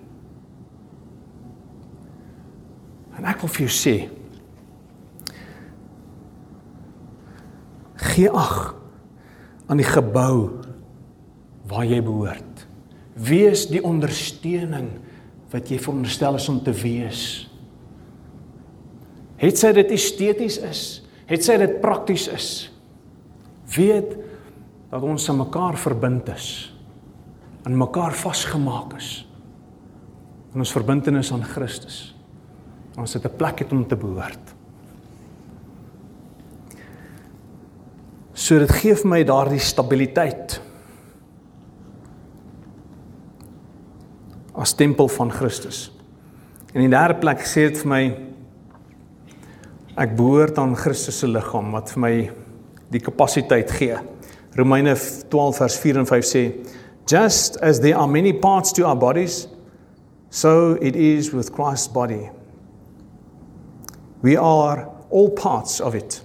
En 3.18 3.26
ek 3.30 3.40
wil 3.42 3.54
vir 3.54 3.66
jou 3.66 3.74
sê 3.74 3.96
gee 8.12 8.30
ag 8.30 8.74
aan 9.66 9.80
die 9.80 9.88
gebou 9.88 10.60
waar 11.68 11.86
jy 11.88 12.02
behoort. 12.04 12.66
Wees 13.14 13.66
die 13.70 13.82
ondersteuning 13.84 14.90
wat 15.52 15.70
jy 15.70 15.78
veronderstel 15.78 16.36
is 16.36 16.48
om 16.50 16.60
te 16.62 16.74
wees. 16.74 17.22
Het 19.40 19.58
sy 19.58 19.72
dit 19.76 19.90
esteties 19.94 20.58
is, 20.58 20.82
het 21.26 21.44
sy 21.44 21.56
dit 21.60 21.80
prakties 21.80 22.28
is. 22.28 22.48
Weet 23.74 24.16
dat 24.90 25.02
ons 25.02 25.28
aan 25.30 25.40
mekaar 25.42 25.78
verbind 25.78 26.28
is. 26.28 26.70
aan 27.64 27.76
mekaar 27.76 28.12
vasgemaak 28.12 28.92
is. 28.92 29.26
In 30.52 30.60
ons 30.60 30.72
verbintenis 30.72 31.32
aan 31.32 31.44
Christus. 31.44 32.14
Ons 32.96 33.14
het 33.14 33.24
'n 33.24 33.36
plek 33.36 33.58
het 33.58 33.72
om 33.72 33.86
te 33.86 33.96
behoort. 33.96 34.53
So 38.44 38.60
dit 38.60 38.72
gee 38.82 38.92
vir 39.00 39.08
my 39.08 39.24
daardie 39.24 39.62
stabiliteit. 39.62 40.60
as 44.54 44.72
tempel 44.74 45.08
van 45.08 45.32
Christus. 45.32 45.92
En 46.72 46.82
in 46.82 46.88
die 46.88 46.96
derde 46.96 47.18
plek 47.18 47.42
sê 47.46 47.68
dit 47.68 47.78
vir 47.82 47.90
my 47.90 48.02
ek 50.00 50.14
behoort 50.18 50.58
aan 50.58 50.74
Christus 50.78 51.20
se 51.22 51.28
liggaam 51.30 51.74
wat 51.74 51.92
vir 51.94 52.02
my 52.02 52.14
die 52.94 53.02
kapasiteit 53.02 53.70
gee. 53.78 53.98
Romeine 54.58 54.94
12 55.30 55.60
vers 55.62 55.78
4 55.82 56.00
en 56.02 56.08
5 56.10 56.30
sê 56.30 56.44
just 57.10 57.58
as 57.62 57.82
there 57.82 57.98
are 57.98 58.10
many 58.10 58.32
parts 58.32 58.72
to 58.72 58.86
our 58.86 58.96
bodies 58.98 59.44
so 60.30 60.74
it 60.80 60.96
is 60.96 61.32
with 61.34 61.52
Christ's 61.54 61.90
body. 61.90 62.30
We 64.22 64.38
are 64.38 64.88
all 65.10 65.30
parts 65.30 65.80
of 65.80 65.94
it. 65.94 66.23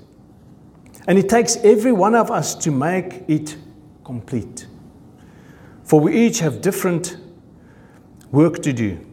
And 1.10 1.18
it 1.18 1.28
takes 1.28 1.56
every 1.64 1.92
one 1.92 2.14
of 2.14 2.30
us 2.30 2.54
to 2.54 2.70
make 2.70 3.24
it 3.28 3.58
complete. 4.04 4.68
For 5.84 6.00
we 6.00 6.16
each 6.16 6.38
have 6.42 6.62
different 6.62 7.18
work 8.32 8.62
to 8.62 8.72
do. 8.72 9.04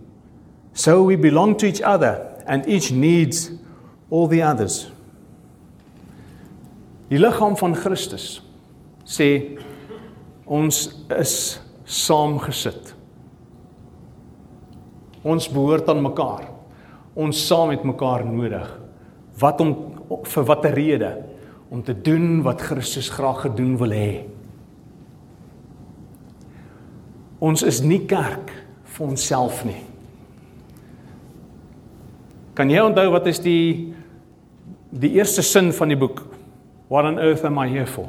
So 0.74 1.02
we 1.02 1.16
belong 1.16 1.56
to 1.56 1.66
each 1.66 1.80
other 1.80 2.44
and 2.46 2.68
each 2.68 2.92
needs 2.92 3.50
all 4.10 4.26
the 4.26 4.42
others. 4.42 4.90
Die 7.08 7.16
liggaam 7.16 7.56
van 7.56 7.72
Christus 7.72 8.42
sê 9.08 9.56
ons 10.44 10.82
is 11.16 11.32
saamgesit. 11.86 12.92
Ons 15.24 15.48
behoort 15.48 15.88
aan 15.88 16.04
mekaar. 16.04 16.44
Ons 17.16 17.40
saam 17.46 17.72
met 17.72 17.88
mekaar 17.88 18.26
nodig. 18.28 18.68
Wat 19.40 19.64
om 19.64 19.72
vir 20.28 20.46
watter 20.52 20.76
rede? 20.76 21.14
Om 21.68 21.82
te 21.82 21.94
doen 22.00 22.42
wat 22.42 22.62
Christus 22.62 23.08
graag 23.08 23.40
gedoen 23.40 23.76
wil 23.80 23.94
hê. 23.94 24.10
Ons 27.38 27.62
is 27.66 27.82
nie 27.84 28.04
kerk 28.08 28.52
vir 28.96 29.06
onsself 29.06 29.64
nie. 29.66 29.82
Kan 32.56 32.70
jy 32.72 32.80
onthou 32.80 33.10
wat 33.12 33.26
is 33.28 33.42
die 33.44 33.92
die 34.96 35.12
eerste 35.18 35.42
sin 35.44 35.72
van 35.76 35.90
die 35.92 35.98
boek? 35.98 36.22
What 36.88 37.04
on 37.04 37.18
earth 37.20 37.44
am 37.44 37.58
I 37.60 37.66
here 37.68 37.86
for? 37.86 38.08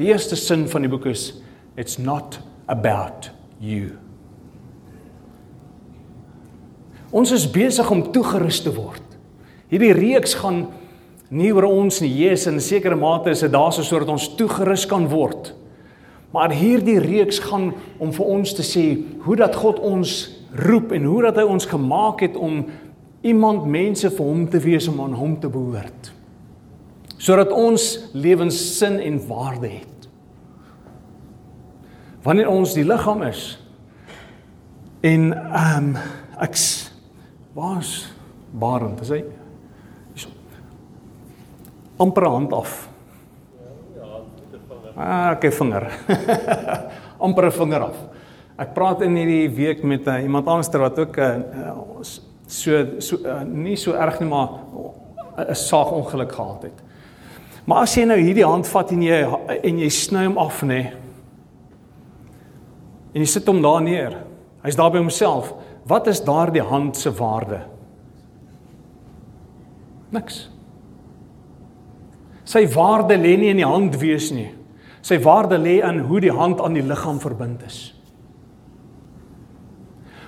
Die 0.00 0.08
eerste 0.08 0.36
sin 0.36 0.64
van 0.68 0.82
die 0.82 0.90
boek 0.90 1.06
is 1.06 1.42
it's 1.76 1.98
not 1.98 2.40
about 2.66 3.30
you. 3.60 3.92
Ons 7.10 7.34
is 7.36 7.46
besig 7.50 7.90
om 7.90 8.06
toegerus 8.14 8.62
te 8.64 8.72
word. 8.74 9.09
Hierdie 9.70 9.94
reeks 9.94 10.34
gaan 10.40 10.64
nie 11.30 11.52
oor 11.54 11.68
ons 11.68 12.00
nie. 12.02 12.10
Jesus 12.10 12.50
in 12.50 12.60
sekere 12.62 12.98
mate 12.98 13.30
is 13.30 13.44
dit 13.44 13.52
daar 13.52 13.72
so 13.74 13.86
sodat 13.86 14.10
ons 14.10 14.32
toegerus 14.38 14.86
kan 14.90 15.06
word. 15.10 15.52
Maar 16.34 16.54
hierdie 16.54 16.98
reeks 17.02 17.40
gaan 17.42 17.70
om 18.02 18.12
vir 18.14 18.30
ons 18.34 18.54
te 18.54 18.66
sê 18.66 18.84
hoe 19.24 19.38
dat 19.38 19.56
God 19.58 19.78
ons 19.82 20.28
roep 20.66 20.92
en 20.94 21.06
hoe 21.06 21.22
dat 21.28 21.38
hy 21.38 21.46
ons 21.46 21.70
gemaak 21.70 22.22
het 22.26 22.38
om 22.38 22.64
iemand 23.26 23.66
mense 23.70 24.10
vir 24.10 24.26
hom 24.26 24.46
te 24.50 24.60
wees 24.62 24.88
om 24.90 25.00
aan 25.04 25.14
hom 25.18 25.36
te 25.40 25.50
behoort. 25.50 26.12
Sodat 27.20 27.52
ons 27.52 27.86
lewens 28.16 28.56
sin 28.78 28.98
en 29.02 29.18
waarde 29.28 29.74
het. 29.74 30.08
Wanneer 32.24 32.50
ons 32.50 32.74
die 32.76 32.86
liggaam 32.86 33.22
is 33.28 33.54
en 35.06 35.30
ehm 35.32 35.92
um, 35.92 35.92
ek 36.40 36.56
was 37.56 37.90
barend, 38.56 39.00
is 39.04 39.12
hy 39.12 39.20
amper 42.00 42.26
hand 42.28 42.52
af. 42.56 42.88
Ah, 44.96 45.30
ek 45.32 45.46
het 45.48 45.54
vinger. 45.56 45.86
amper 47.24 47.46
'n 47.46 47.52
vinger 47.52 47.84
af. 47.88 47.96
Ek 48.60 48.74
praat 48.74 49.02
in 49.02 49.16
hierdie 49.16 49.48
week 49.56 49.82
met 49.82 50.06
uh, 50.08 50.18
iemand 50.22 50.46
anderster 50.46 50.80
wat 50.80 50.98
ook 50.98 51.16
'n 51.16 51.20
uh, 51.20 51.68
eh, 51.68 51.76
so 52.46 53.00
so 53.00 53.16
uh, 53.24 53.42
nie 53.42 53.76
so 53.76 53.92
erg 53.92 54.20
nie 54.20 54.28
maar 54.28 54.48
'n 55.48 55.54
saagongeluk 55.54 56.32
gehad 56.32 56.62
het. 56.62 56.82
Maar 57.64 57.82
as 57.82 57.94
jy 57.94 58.04
nou 58.04 58.18
hierdie 58.18 58.44
hand 58.44 58.68
vat 58.68 58.90
en 58.90 59.02
jy 59.02 59.20
en 59.62 59.78
jy 59.78 59.88
sny 59.88 60.24
hom 60.24 60.38
af 60.38 60.62
nê. 60.62 60.92
En 63.14 63.20
jy 63.20 63.26
sit 63.26 63.46
hom 63.46 63.62
daar 63.62 63.82
neer. 63.82 64.16
Hy's 64.62 64.76
daar 64.76 64.90
by 64.90 64.98
homself. 64.98 65.54
Wat 65.86 66.06
is 66.06 66.24
daardie 66.24 66.62
hand 66.62 66.96
se 66.96 67.12
waarde? 67.12 67.60
Niks. 70.10 70.50
Sy 72.50 72.64
waarde 72.74 73.14
lê 73.14 73.36
nie 73.38 73.52
in 73.52 73.60
die 73.62 73.68
hand 73.68 73.94
wees 74.00 74.30
nie. 74.34 74.48
Sy 75.06 75.20
waarde 75.22 75.58
lê 75.60 75.78
in 75.86 76.02
hoe 76.08 76.20
die 76.22 76.34
hand 76.34 76.60
aan 76.60 76.74
die 76.76 76.84
liggaam 76.84 77.20
verbind 77.22 77.62
is. 77.68 77.78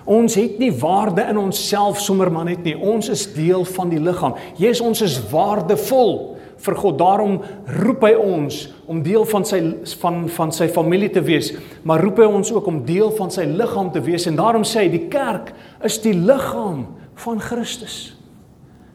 Ons 0.09 0.35
het 0.35 0.59
nie 0.59 0.73
waarde 0.75 1.23
in 1.31 1.39
onsself 1.39 2.01
sommer 2.03 2.31
maar 2.33 2.49
net 2.49 2.63
nie. 2.67 2.75
Ons 2.75 3.11
is 3.13 3.27
deel 3.35 3.65
van 3.75 3.91
die 3.93 4.01
liggaam. 4.03 4.35
Jesus, 4.59 4.83
ons 4.83 5.03
is 5.05 5.19
waardevol 5.31 6.15
vir 6.63 6.79
God. 6.79 6.99
Daarom 6.99 7.37
roep 7.83 8.07
hy 8.07 8.13
ons 8.19 8.65
om 8.91 9.03
deel 9.03 9.27
van 9.31 9.47
sy 9.47 9.61
van 10.03 10.25
van 10.31 10.55
sy 10.55 10.69
familie 10.73 11.11
te 11.13 11.23
wees, 11.25 11.53
maar 11.87 12.03
roep 12.03 12.23
hy 12.23 12.29
ons 12.31 12.53
ook 12.55 12.67
om 12.71 12.83
deel 12.87 13.13
van 13.19 13.31
sy 13.35 13.47
liggaam 13.51 13.93
te 13.95 14.03
wees 14.05 14.27
en 14.31 14.39
daarom 14.39 14.67
sê 14.67 14.85
hy 14.85 14.93
die 14.95 15.07
kerk 15.13 15.53
is 15.87 15.99
die 16.03 16.15
liggaam 16.15 16.87
van 17.23 17.43
Christus. 17.43 18.15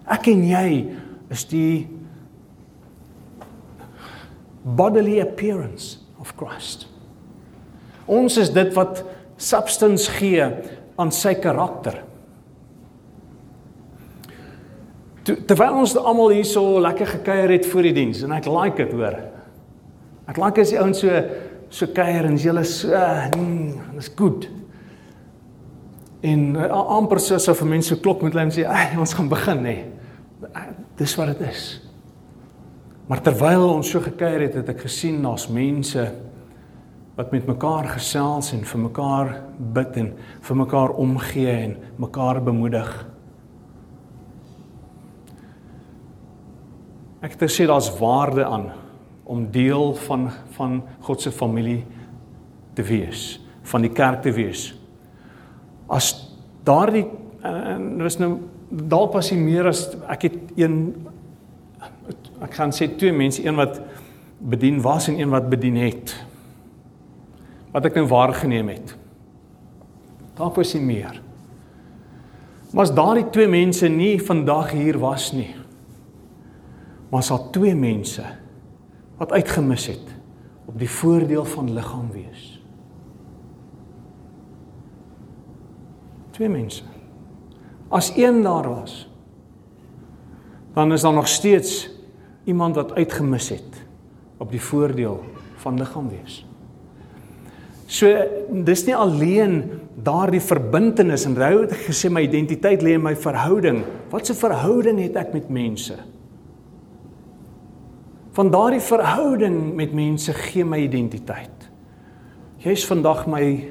Ek 0.07 0.29
en 0.31 0.43
jy 0.47 0.67
is 1.33 1.43
die 1.51 1.87
bodily 4.75 5.19
appearance 5.21 5.97
of 6.19 6.33
Christ. 6.35 6.87
Ons 8.07 8.37
is 8.37 8.51
dit 8.53 8.73
wat 8.75 9.03
substance 9.37 10.11
gee 10.17 10.43
aan 10.97 11.11
sy 11.13 11.35
karakter. 11.39 12.01
Terwyl 15.27 15.81
ons 15.83 15.95
almal 15.99 16.37
hier 16.37 16.47
so 16.47 16.79
lekker 16.81 17.09
gekuier 17.17 17.51
het 17.57 17.67
voor 17.67 17.89
die 17.89 17.95
diens 17.97 18.23
en 18.23 18.35
ek 18.35 18.47
like 18.51 18.79
dit 18.79 18.95
hoor. 18.95 19.17
Ek 20.27 20.39
like 20.39 20.63
as 20.63 20.71
die 20.73 20.79
ouens 20.79 21.03
so 21.03 21.23
so 21.67 21.89
kuier 21.91 22.23
en 22.23 22.37
hulle 22.39 22.63
so, 22.63 22.95
mm, 22.95 23.97
dis 23.97 24.07
goed. 24.15 24.47
En 26.23 26.55
uh, 26.55 26.69
amper 26.95 27.19
so 27.19 27.35
so 27.43 27.55
vir 27.59 27.67
mense 27.75 27.97
klop 27.99 28.23
met 28.23 28.31
hulle 28.31 28.47
en 28.47 28.53
sê, 28.55 28.63
"Ag, 28.63 28.95
ons 28.97 29.13
gaan 29.13 29.27
begin 29.27 29.61
nê." 29.63 29.75
Nee. 29.75 30.63
Dis 30.97 31.15
wat 31.15 31.27
dit 31.27 31.47
is. 31.49 31.86
Maar 33.07 33.21
terwyl 33.23 33.69
ons 33.71 33.89
so 33.89 34.03
gekuier 34.03 34.43
het, 34.47 34.57
het 34.59 34.73
ek 34.73 34.81
gesien 34.83 35.21
daar's 35.23 35.47
mense 35.47 36.03
wat 37.17 37.31
met 37.33 37.47
mekaar 37.49 37.87
gesels 37.95 38.51
en 38.53 38.65
vir 38.67 38.81
mekaar 38.83 39.29
bid 39.73 39.95
en 40.01 40.09
vir 40.43 40.59
mekaar 40.59 40.91
omgee 41.01 41.53
en 41.53 41.77
mekaar 41.97 42.41
bemoedig. 42.45 42.91
Ek 47.23 47.33
het 47.33 47.47
gesê 47.47 47.65
daar's 47.65 47.89
waarde 47.97 48.45
aan 48.45 48.69
om 49.27 49.47
deel 49.51 49.95
van 50.05 50.27
van 50.59 50.81
God 51.07 51.23
se 51.23 51.31
familie 51.31 51.85
te 52.77 52.83
wees, 52.85 53.39
van 53.71 53.87
die 53.87 53.91
kerk 53.91 54.21
te 54.21 54.31
wees. 54.35 54.69
As 55.89 56.11
daardie 56.67 57.07
en 57.47 57.97
dis 58.03 58.19
nou 58.19 58.33
dalk 58.69 59.15
pas 59.15 59.31
nie 59.31 59.41
meer 59.41 59.71
as 59.71 59.87
ek 60.11 60.27
het 60.27 60.57
een 60.59 60.77
ek 62.45 62.57
gaan 62.59 62.73
sê 62.75 62.89
twee 62.97 63.13
mense, 63.13 63.41
een 63.45 63.57
wat 63.57 63.79
bedien 64.37 64.81
was 64.81 65.07
en 65.07 65.19
een 65.19 65.29
wat 65.33 65.49
bedien 65.49 65.77
het. 65.81 66.13
Wat 67.73 67.85
ek 67.89 67.97
nou 67.97 68.07
waargeneem 68.09 68.69
het. 68.75 68.93
Daar 70.37 70.53
was 70.53 70.73
nie 70.77 70.83
meer. 70.85 71.21
Maar 72.71 72.85
as 72.85 72.93
daardie 72.93 73.25
twee 73.33 73.47
mense 73.49 73.87
nie 73.89 74.17
vandag 74.21 74.71
hier 74.75 74.99
was 75.01 75.31
nie. 75.33 75.55
Maar 77.09 77.23
as 77.23 77.31
al 77.31 77.49
twee 77.55 77.75
mense 77.75 78.25
wat 79.17 79.31
uitgemis 79.33 79.87
het 79.89 80.13
op 80.67 80.75
die 80.77 80.89
voordeel 80.89 81.45
van 81.45 81.71
liggaam 81.73 82.11
wees. 82.13 82.43
Twee 86.35 86.49
mense. 86.49 86.83
As 87.89 88.11
een 88.17 88.43
daar 88.43 88.67
was, 88.69 89.07
dan 90.75 90.91
is 90.93 91.01
daar 91.01 91.13
nog 91.13 91.27
steeds 91.27 91.87
iemand 92.47 92.75
wat 92.79 92.93
uitgemis 92.95 93.49
het 93.49 93.81
op 94.39 94.51
die 94.51 94.61
voordeel 94.61 95.19
van 95.63 95.77
liggaam 95.79 96.09
wees. 96.09 96.41
So 97.87 98.11
dis 98.51 98.83
nie 98.87 98.95
alleen 98.95 99.61
daardie 100.03 100.43
verbintenis 100.43 101.25
en 101.27 101.37
rou 101.39 101.63
het 101.63 101.73
gesê 101.87 102.11
my 102.11 102.25
identiteit 102.27 102.83
lê 102.83 102.97
in 102.97 103.03
my 103.03 103.15
verhouding. 103.15 103.83
Wat 104.11 104.29
'n 104.29 104.35
verhouding 104.35 104.99
het 104.99 105.15
ek 105.15 105.33
met 105.33 105.49
mense? 105.49 105.95
Van 108.31 108.51
daardie 108.51 108.83
verhouding 108.83 109.73
met 109.75 109.93
mense 109.93 110.33
gee 110.33 110.65
my 110.65 110.77
identiteit. 110.77 111.69
Jy's 112.57 112.85
vandag 112.85 113.27
my 113.27 113.67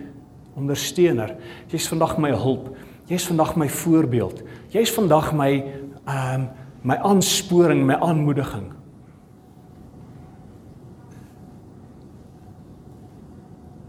ondersteuner. 0.56 1.36
Jy's 1.68 1.88
vandag 1.88 2.18
my 2.18 2.30
hulp. 2.30 2.76
Jy's 3.06 3.26
vandag 3.26 3.56
my 3.56 3.68
voorbeeld. 3.68 4.42
Jy's 4.68 4.90
vandag 4.90 5.32
my 5.32 5.64
ehm 6.04 6.40
um, 6.40 6.48
my 6.86 6.96
aansporing, 7.02 7.82
my 7.86 7.98
aanmoediging. 7.98 8.72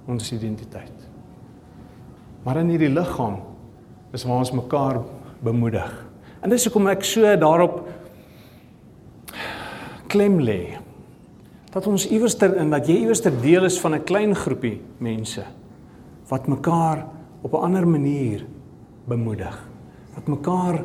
ons 0.07 0.31
identiteit. 0.31 1.05
Maar 2.45 2.61
in 2.61 2.71
hierdie 2.71 2.91
liggaam 2.93 3.41
is 4.15 4.23
waar 4.23 4.39
ons 4.39 4.53
mekaar 4.55 5.01
bemoedig. 5.43 5.89
En 6.39 6.51
dis 6.51 6.63
hoekom 6.67 6.87
ek 6.87 7.03
so 7.03 7.33
daarop 7.39 7.81
klem 10.07 10.39
lê 10.39 10.77
dat 11.73 11.89
ons 11.91 12.07
iewerster 12.07 12.55
in 12.61 12.71
dat 12.71 12.87
jy 12.87 13.01
iewerster 13.01 13.35
deel 13.43 13.67
is 13.67 13.79
van 13.83 13.95
'n 13.95 14.07
klein 14.07 14.33
groepie 14.35 14.79
mense 15.03 15.43
wat 16.29 16.47
mekaar 16.47 17.05
op 17.43 17.53
'n 17.53 17.63
ander 17.67 17.87
manier 17.87 18.45
bemoedig. 19.05 19.55
Wat 20.15 20.27
mekaar 20.27 20.83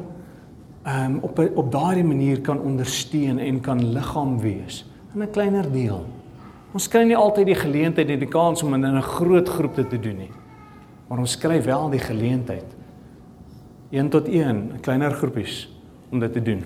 um, 0.87 1.19
op 1.21 1.39
op 1.55 1.73
daardie 1.73 2.05
manier 2.05 2.41
kan 2.41 2.61
ondersteun 2.61 3.39
en 3.39 3.61
kan 3.61 3.93
liggaam 3.93 4.39
wees 4.41 4.85
in 5.15 5.23
'n 5.23 5.31
kleiner 5.31 5.73
deel. 5.73 6.07
Ons 6.73 6.89
kry 6.89 7.03
nie 7.05 7.17
altyd 7.17 7.47
die 7.47 7.55
geleentheid 7.55 8.09
en 8.09 8.19
die 8.19 8.29
kans 8.29 8.63
om 8.63 8.75
in 8.75 8.85
'n 8.85 9.03
groot 9.03 9.49
groep 9.49 9.77
dit 9.77 9.91
te 9.91 10.01
doen 10.01 10.17
nie. 10.17 10.31
Maar 11.09 11.19
ons 11.19 11.39
kry 11.39 11.63
wel 11.63 11.91
die 11.91 12.01
geleentheid. 12.01 12.65
1 13.91 14.09
tot 14.09 14.29
1, 14.29 14.81
kleiner 14.81 15.13
groepies 15.13 15.69
om 16.11 16.19
dit 16.19 16.33
te 16.33 16.43
doen. 16.43 16.65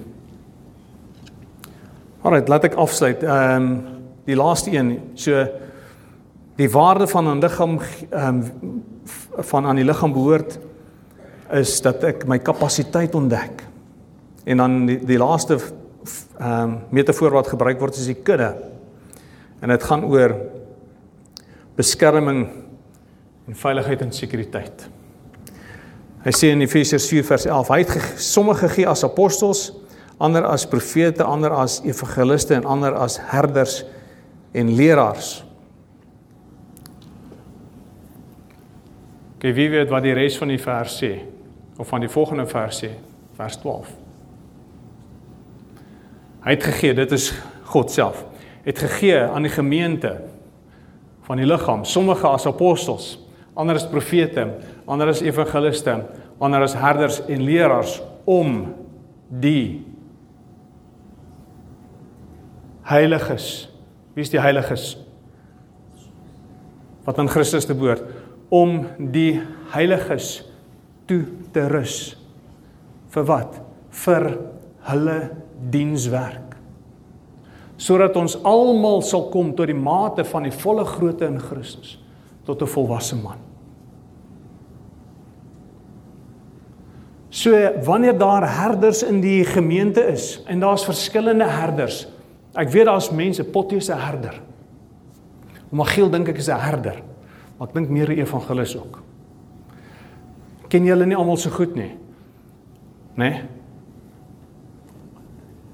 Alraai, 2.22 2.46
laat 2.46 2.64
ek 2.64 2.74
afsluit. 2.74 3.22
Ehm 3.22 3.62
um, 3.62 3.82
die 4.24 4.36
laaste 4.36 4.72
een, 4.72 5.00
so 5.14 5.46
die 6.56 6.70
waarde 6.70 7.06
van 7.06 7.28
'n 7.28 7.38
liggaam 7.38 7.78
ehm 8.10 8.42
um, 8.42 8.82
van 9.34 9.66
aan 9.66 9.76
die 9.76 9.84
liggaam 9.84 10.12
behoort 10.12 10.58
is 11.50 11.80
dat 11.82 12.02
ek 12.02 12.26
my 12.26 12.38
kapasiteit 12.38 13.14
ontdek. 13.14 13.65
En 14.46 14.62
dan 14.62 14.78
die, 14.86 15.00
die 15.04 15.18
laaste 15.18 15.58
ehm 16.38 16.62
um, 16.62 16.74
metafoor 16.94 17.34
wat 17.34 17.48
gebruik 17.50 17.80
word 17.82 17.96
is 17.98 18.06
die 18.06 18.20
kudde. 18.22 18.52
En 19.60 19.72
dit 19.72 19.82
gaan 19.82 20.04
oor 20.06 20.36
beskerming 21.74 22.44
en 23.46 23.56
veiligheid 23.58 24.04
en 24.04 24.12
sekuriteit. 24.12 24.86
Hy 26.26 26.34
sê 26.34 26.52
in 26.54 26.62
Efesiërs 26.64 27.08
4 27.10 27.26
vers 27.26 27.44
11, 27.46 27.68
hy 27.70 27.80
het 27.82 28.22
sommige 28.22 28.66
gegee 28.66 28.86
as 28.90 29.04
apostels, 29.06 29.68
ander 30.18 30.46
as 30.48 30.64
profete, 30.66 31.24
ander 31.24 31.54
as 31.54 31.80
evangeliste 31.86 32.56
en 32.56 32.66
ander 32.66 32.94
as 32.98 33.18
herders 33.30 33.80
en 34.56 34.72
leraars. 34.78 35.36
Kyk 39.42 39.54
wie 39.58 39.68
weet 39.70 39.92
wat 39.92 40.06
die 40.06 40.16
res 40.16 40.38
van 40.40 40.50
die 40.50 40.60
vers 40.62 40.96
sê 41.02 41.12
of 41.76 41.90
van 41.92 42.02
die 42.02 42.10
volgende 42.10 42.46
vers 42.48 42.82
sê, 42.82 42.94
vers 43.36 43.60
12. 43.60 44.05
Hy 46.46 46.54
het 46.54 46.64
gegee, 46.64 46.94
dit 46.94 47.12
is 47.12 47.32
God 47.72 47.90
self 47.90 48.22
het 48.66 48.78
gegee 48.82 49.20
aan 49.22 49.44
die 49.46 49.52
gemeente 49.52 50.16
van 51.26 51.38
die 51.38 51.46
liggaam, 51.46 51.84
sommige 51.86 52.26
as 52.26 52.46
apostels, 52.50 53.12
ander 53.54 53.78
as 53.78 53.86
profete, 53.86 54.48
ander 54.90 55.12
as 55.12 55.22
evangeliste, 55.22 55.94
ander 56.42 56.64
as 56.66 56.74
herders 56.74 57.20
en 57.30 57.44
leraars 57.46 58.00
om 58.26 58.56
die 59.30 59.84
heiliges, 62.90 63.68
wie 64.14 64.26
is 64.26 64.34
die 64.34 64.42
heiliges 64.42 64.96
wat 67.06 67.20
aan 67.22 67.30
Christus 67.30 67.68
te 67.70 67.74
behoort, 67.78 68.02
om 68.50 68.80
die 69.14 69.38
heiliges 69.70 70.40
toe 71.06 71.22
te 71.54 71.68
rus. 71.70 72.16
Vir 73.14 73.26
wat? 73.30 73.60
Vir 73.94 74.32
hulle 74.90 75.20
dienswerk 75.70 76.56
sodat 77.76 78.16
ons 78.16 78.38
almal 78.44 79.02
sal 79.04 79.28
kom 79.32 79.52
tot 79.56 79.68
die 79.68 79.76
mate 79.76 80.24
van 80.24 80.46
die 80.48 80.54
volle 80.54 80.84
grootte 80.88 81.28
in 81.28 81.38
Christus 81.40 81.98
tot 82.46 82.62
'n 82.62 82.66
volwasse 82.66 83.16
man. 83.16 83.38
So 87.28 87.50
wanneer 87.84 88.18
daar 88.18 88.46
herders 88.48 89.02
in 89.02 89.20
die 89.20 89.44
gemeente 89.44 90.00
is 90.00 90.42
en 90.46 90.60
daar's 90.60 90.84
verskillende 90.84 91.44
herders. 91.44 92.06
Ek 92.54 92.68
weet 92.68 92.86
daar's 92.86 93.10
mense, 93.10 93.44
Potjie 93.44 93.80
se 93.80 93.92
herder. 93.92 94.40
Magiel 95.70 96.10
dink 96.10 96.28
ek 96.28 96.38
is 96.38 96.48
'n 96.48 96.60
herder. 96.60 97.02
Maar 97.58 97.68
ek 97.68 97.74
dink 97.74 97.88
meer 97.88 98.08
'n 98.08 98.18
evangelis 98.18 98.76
ook. 98.76 99.02
Ken 100.68 100.84
julle 100.84 101.06
nie 101.06 101.16
almal 101.16 101.36
so 101.36 101.50
goed 101.50 101.74
nie? 101.74 101.96
Né? 103.16 103.30
Nee? 103.30 103.55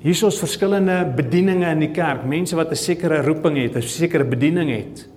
Hier 0.03 0.27
is 0.27 0.39
verskillende 0.43 1.13
bedieninge 1.15 1.69
in 1.71 1.85
die 1.85 1.93
kerk, 1.95 2.25
mense 2.27 2.57
wat 2.59 2.73
'n 2.73 2.77
sekere 2.77 3.23
roeping 3.23 3.57
het, 3.57 3.77
'n 3.77 3.83
sekere 3.83 4.25
bediening 4.25 4.71
het. 4.71 5.09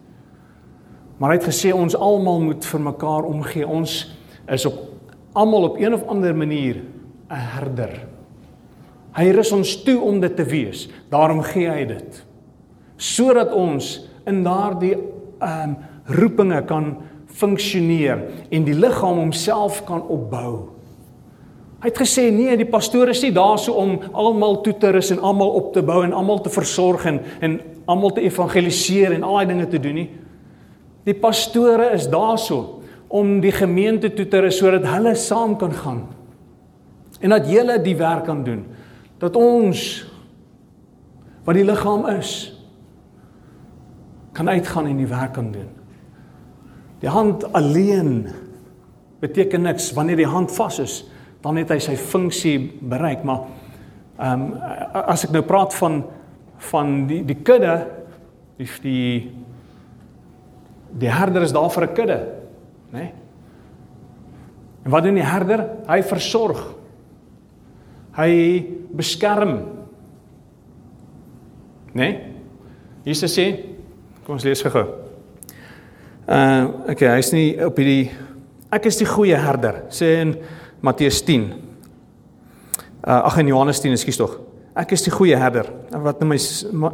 Maar 1.18 1.32
hy 1.32 1.38
het 1.38 1.48
gesê 1.48 1.74
ons 1.74 1.96
almal 1.96 2.42
moet 2.42 2.66
vir 2.66 2.80
mekaar 2.80 3.24
omgee. 3.24 3.68
Ons 3.68 4.16
is 4.48 4.66
op 4.66 4.74
almal 5.34 5.64
op 5.64 5.78
een 5.78 5.94
of 5.94 6.04
ander 6.08 6.36
manier 6.36 6.76
'n 7.30 7.34
herder. 7.34 8.08
Hy 9.16 9.32
rus 9.32 9.52
ons 9.52 9.84
toe 9.84 10.02
om 10.02 10.20
dit 10.20 10.36
te 10.36 10.44
wees. 10.44 10.90
Daarom 11.10 11.42
gee 11.42 11.70
hy 11.70 11.86
dit. 11.86 12.26
Sodat 12.96 13.54
ons 13.54 14.10
in 14.26 14.44
daardie 14.44 14.98
ehm 15.40 15.70
um, 15.70 15.78
roepinge 16.06 16.64
kan 16.66 16.98
funksioneer 17.26 18.20
en 18.50 18.64
die 18.64 18.76
liggaam 18.76 19.18
homself 19.18 19.84
kan 19.84 20.08
opbou. 20.08 20.75
Hy 21.86 21.92
het 21.92 22.00
gesê 22.02 22.32
nee, 22.34 22.56
die 22.58 22.66
pastoor 22.66 23.12
is 23.14 23.20
nie 23.22 23.30
daar 23.30 23.60
so 23.62 23.76
om 23.78 24.00
almal 24.18 24.56
toe 24.66 24.72
te 24.82 24.90
rus 24.90 25.12
en 25.14 25.20
almal 25.22 25.52
op 25.60 25.68
te 25.76 25.84
bou 25.86 26.00
en 26.02 26.16
almal 26.18 26.40
te 26.42 26.50
versorg 26.50 27.06
en 27.06 27.20
en 27.46 27.60
almal 27.86 28.16
te 28.16 28.24
evangeliseer 28.26 29.14
en 29.14 29.22
al 29.22 29.38
daai 29.38 29.52
dinge 29.52 29.68
te 29.70 29.78
doen 29.84 30.00
nie. 30.00 30.08
Die 31.06 31.14
pastore 31.14 31.92
is 31.94 32.10
daar 32.10 32.42
so 32.42 32.82
om 33.14 33.38
die 33.38 33.54
gemeente 33.54 34.10
toe 34.18 34.26
te 34.26 34.42
rus 34.42 34.58
sodat 34.58 34.90
hulle 34.90 35.14
saam 35.14 35.54
kan 35.62 35.78
gaan. 35.78 36.02
En 37.22 37.38
dat 37.38 37.46
julle 37.54 37.78
die 37.78 37.96
werk 38.02 38.26
kan 38.26 38.42
doen. 38.44 38.66
Dat 39.22 39.38
ons 39.38 39.86
wat 41.46 41.54
die 41.54 41.70
liggaam 41.70 42.10
is 42.18 42.34
kan 44.34 44.50
uitgaan 44.50 44.90
en 44.90 44.98
die 45.06 45.12
werk 45.14 45.38
kan 45.38 45.54
doen. 45.54 45.70
Die 47.06 47.14
hand 47.14 47.46
alleen 47.54 48.26
beteken 49.22 49.70
niks 49.70 49.94
wanneer 49.94 50.26
die 50.26 50.34
hand 50.34 50.50
vas 50.50 50.82
is 50.82 51.04
dan 51.46 51.60
het 51.62 51.70
hy 51.76 51.78
sy 51.84 51.94
funksie 52.00 52.58
bereik 52.82 53.26
maar 53.28 53.46
ehm 54.16 54.46
um, 54.46 54.54
as 55.12 55.26
ek 55.28 55.34
nou 55.36 55.44
praat 55.46 55.76
van 55.76 56.00
van 56.72 56.96
die 57.10 57.20
die 57.28 57.38
kudde 57.46 57.76
die 58.58 58.70
die 58.82 59.10
die 60.96 61.12
herder 61.12 61.44
is 61.44 61.54
daar 61.54 61.70
vir 61.70 61.84
'n 61.84 61.94
kudde 61.94 62.20
nê 62.94 63.00
nee? 63.00 63.12
en 64.86 64.92
wat 64.92 65.04
doen 65.04 65.20
die 65.20 65.32
herder 65.32 65.68
hy 65.88 66.02
versorg 66.02 66.62
hy 68.18 68.32
beskerm 68.96 69.56
nê 71.94 72.10
nee? 72.10 72.32
Jesus 73.06 73.38
sê 73.38 73.52
kom 74.26 74.40
ons 74.40 74.44
lees 74.44 74.64
gou 74.64 74.88
uh 76.26 76.90
okay 76.90 77.12
hy's 77.18 77.34
nie 77.34 77.50
op 77.62 77.78
hierdie 77.78 78.12
ek 78.72 78.86
is 78.86 78.98
die 78.98 79.06
goeie 79.10 79.38
herder 79.38 79.84
sê 79.94 80.16
en 80.24 80.38
Matteus 80.86 81.22
10. 81.26 81.48
Uh 83.06 83.22
ag 83.30 83.38
in 83.42 83.50
Johannes 83.50 83.82
10, 83.82 83.96
ekskuus 83.98 84.20
tog. 84.22 84.36
Ek 84.76 84.92
is 84.92 85.06
die 85.06 85.14
goeie 85.14 85.38
herder 85.40 85.70
wat 86.04 86.20
na 86.20 86.28
my 86.28 86.38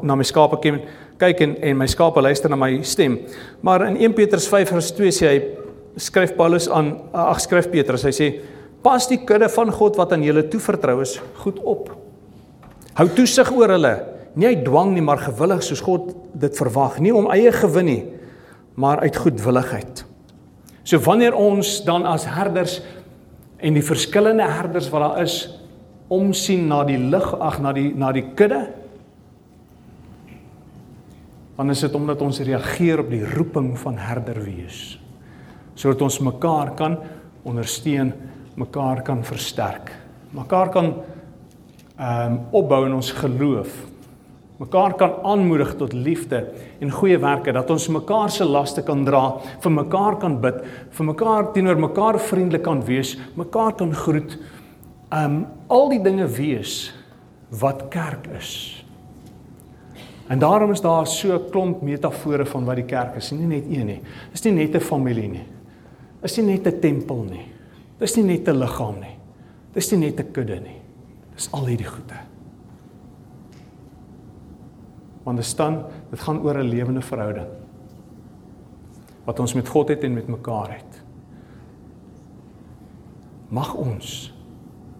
na 0.05 0.15
my 0.19 0.25
skape 0.27 0.59
ken, 0.61 0.81
kyk 1.21 1.41
en 1.45 1.55
en 1.71 1.79
my 1.79 1.87
skape 1.89 2.21
luister 2.21 2.51
na 2.51 2.59
my 2.59 2.83
stem. 2.87 3.17
Maar 3.65 3.87
in 3.89 3.97
1 4.11 4.15
Petrus 4.17 4.47
5 4.51 4.75
vers 4.75 4.91
2 4.97 5.15
sê 5.17 5.31
hy 5.31 5.39
skryf 5.99 6.35
Paulus 6.37 6.69
aan 6.69 6.93
uh, 7.09 7.31
ag 7.31 7.41
skryf 7.43 7.71
Petrus, 7.73 8.05
hy 8.07 8.13
sê 8.15 8.29
pas 8.85 9.07
die 9.09 9.19
kudde 9.25 9.49
van 9.51 9.73
God 9.73 9.97
wat 9.99 10.13
aan 10.13 10.23
julle 10.25 10.45
toevertrou 10.49 11.01
is 11.03 11.17
goed 11.41 11.59
op. 11.67 11.91
Hou 12.97 13.07
toesig 13.17 13.51
oor 13.55 13.75
hulle 13.75 13.95
nie 14.39 14.47
uit 14.53 14.63
dwang 14.65 14.93
nie, 14.95 15.03
maar 15.03 15.19
gewillig 15.19 15.63
soos 15.65 15.83
God 15.83 16.13
dit 16.39 16.55
verwag, 16.55 17.01
nie 17.03 17.11
om 17.15 17.27
eie 17.33 17.51
gewin 17.51 17.89
nie, 17.89 18.01
maar 18.79 19.01
uit 19.03 19.17
goedwilligheid. 19.19 20.05
So 20.87 21.01
wanneer 21.03 21.35
ons 21.37 21.81
dan 21.85 22.07
as 22.09 22.25
herders 22.29 22.79
en 23.61 23.77
die 23.77 23.85
verskillende 23.85 24.47
herders 24.49 24.89
wat 24.89 25.05
daar 25.05 25.23
is 25.23 25.37
omsien 26.11 26.67
na 26.67 26.83
die 26.87 26.99
lig 26.99 27.27
ag 27.39 27.59
na 27.61 27.73
die 27.73 27.91
na 27.95 28.11
die 28.11 28.25
kudde 28.35 28.65
dan 31.57 31.69
is 31.69 31.83
dit 31.85 31.95
omdat 31.95 32.21
ons 32.25 32.41
reageer 32.41 33.03
op 33.03 33.11
die 33.11 33.23
roeping 33.35 33.73
van 33.79 33.99
herder 34.01 34.41
wees 34.43 34.97
sodat 35.75 36.01
ons 36.05 36.19
mekaar 36.25 36.75
kan 36.77 36.97
ondersteun, 37.47 38.11
mekaar 38.59 39.01
kan 39.05 39.23
versterk, 39.25 39.91
mekaar 40.35 40.69
kan 40.73 40.93
ehm 42.01 42.33
um, 42.33 42.37
opbou 42.57 42.85
in 42.87 42.93
ons 42.97 43.11
geloof, 43.13 43.69
mekaar 44.61 44.93
kan 44.99 45.15
aanmoedig 45.25 45.73
tot 45.79 45.93
liefde 45.93 46.43
en 46.81 46.93
goeie 46.93 47.17
werke 47.21 47.53
dat 47.55 47.69
ons 47.73 47.87
mekaar 47.89 48.29
se 48.29 48.45
laste 48.45 48.83
kan 48.85 49.05
dra, 49.07 49.39
vir 49.63 49.73
mekaar 49.73 50.19
kan 50.21 50.37
bid, 50.43 50.61
vir 50.97 51.07
mekaar 51.07 51.49
teenoor 51.55 51.81
mekaar 51.81 52.19
vriendelik 52.21 52.65
kan 52.67 52.83
wees, 52.85 53.15
mekaar 53.39 53.73
kan 53.79 53.93
groet. 53.95 54.37
Um 55.11 55.45
al 55.71 55.89
die 55.89 56.01
dinge 56.03 56.27
wees 56.37 56.91
wat 57.61 57.87
kerk 57.91 58.29
is. 58.37 58.51
En 60.31 60.39
daarom 60.39 60.71
is 60.71 60.81
daar 60.81 61.07
so 61.07 61.33
'n 61.33 61.49
klomp 61.51 61.81
metafore 61.81 62.45
van 62.45 62.65
wat 62.65 62.75
die 62.75 62.85
kerk 62.85 63.15
is, 63.15 63.31
nie 63.31 63.47
net 63.47 63.65
een 63.65 63.85
nie. 63.85 64.01
Dis 64.31 64.43
nie 64.43 64.53
net 64.53 64.75
'n 64.75 64.79
familie 64.79 65.27
nie. 65.27 65.45
Dis 66.21 66.37
nie 66.37 66.45
net 66.45 66.67
'n 66.67 66.79
tempel 66.79 67.23
nie. 67.23 67.45
Dis 67.99 68.15
nie 68.15 68.23
net 68.23 68.47
'n 68.47 68.59
liggaam 68.59 68.99
nie. 68.99 69.17
Dis 69.73 69.91
nie 69.91 69.99
net 69.99 70.19
'n 70.19 70.31
kudde 70.31 70.59
nie. 70.59 70.81
Dis 71.35 71.49
al 71.51 71.65
hierdie 71.65 71.87
goede. 71.87 72.30
Want 75.23 75.37
dit 75.37 75.45
staan, 75.45 75.83
dit 76.09 76.19
gaan 76.19 76.41
oor 76.41 76.57
'n 76.57 76.69
lewende 76.69 77.01
verhouding 77.01 77.47
wat 79.23 79.39
ons 79.39 79.53
met 79.53 79.67
God 79.67 79.87
het 79.87 80.03
en 80.03 80.13
met 80.13 80.27
mekaar 80.27 80.71
het. 80.73 81.03
Mag 83.49 83.73
ons 83.73 84.33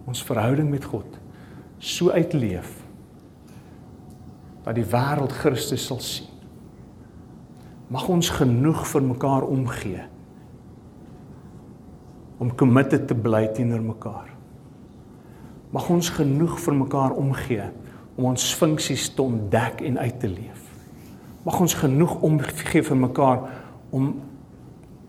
ons 0.06 0.24
verhouding 0.24 0.70
met 0.70 0.86
God 0.86 1.20
so 1.78 2.12
uitleef 2.12 2.84
dat 4.66 4.76
die 4.76 4.86
wêreld 4.86 5.34
Christus 5.42 5.86
sal 5.86 6.00
sien. 6.00 6.28
Mag 7.92 8.08
ons 8.08 8.30
genoeg 8.30 8.86
vir 8.88 9.04
mekaar 9.04 9.46
omgee 9.48 10.04
om 12.42 12.54
committed 12.58 13.08
te 13.08 13.16
bly 13.16 13.48
teenoor 13.54 13.82
mekaar. 13.86 14.30
Mag 15.72 15.90
ons 15.90 16.10
genoeg 16.10 16.58
vir 16.60 16.76
mekaar 16.76 17.16
omgee 17.20 17.68
om 18.16 18.32
ons 18.32 18.52
funksies 18.58 19.10
te 19.16 19.24
ontdek 19.24 19.82
en 19.88 20.00
uit 20.00 20.20
te 20.20 20.30
leef. 20.30 20.68
Mag 21.46 21.60
ons 21.64 21.74
genoeg 21.74 22.18
omgee 22.22 22.84
vir 22.86 23.00
mekaar 23.00 23.48
om 23.92 24.12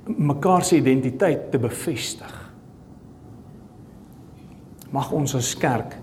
mekaar 0.03 0.65
se 0.67 0.77
identiteit 0.77 1.51
te 1.53 1.59
bevestig. 1.63 2.33
Mag 4.91 5.13
ons 5.15 5.37
as 5.39 5.53
kerk 5.59 5.95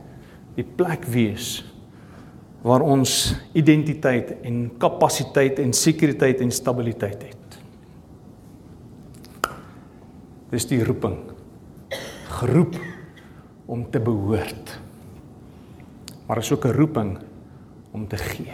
die 0.56 0.64
plek 0.64 1.04
wees 1.12 1.60
waar 2.64 2.84
ons 2.84 3.34
identiteit 3.56 4.34
en 4.48 4.66
kapasiteit 4.80 5.60
en 5.64 5.74
sekuriteit 5.76 6.42
en 6.44 6.52
stabiliteit 6.52 7.24
het. 7.28 7.60
Dis 10.50 10.66
die 10.68 10.82
roeping. 10.84 11.18
Geroep 12.40 12.76
om 13.70 13.86
te 13.92 14.02
behoort 14.02 14.80
maar 16.30 16.38
is 16.38 16.52
ook 16.54 16.66
'n 16.66 16.72
roeping 16.72 17.18
om 17.92 18.08
te 18.08 18.18
gee. 18.18 18.54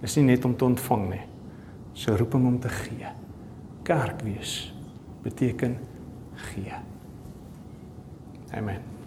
Dis 0.00 0.14
nie 0.16 0.24
net 0.24 0.44
om 0.44 0.56
te 0.56 0.64
ontvang 0.64 1.08
nie. 1.08 1.26
Dis 1.92 2.06
'n 2.06 2.16
roeping 2.16 2.46
om 2.46 2.58
te 2.60 2.68
gee. 2.68 3.06
Kerk 3.82 4.20
wees 4.20 4.74
beteken 5.22 5.78
gee. 6.34 6.74
Amen. 8.50 8.97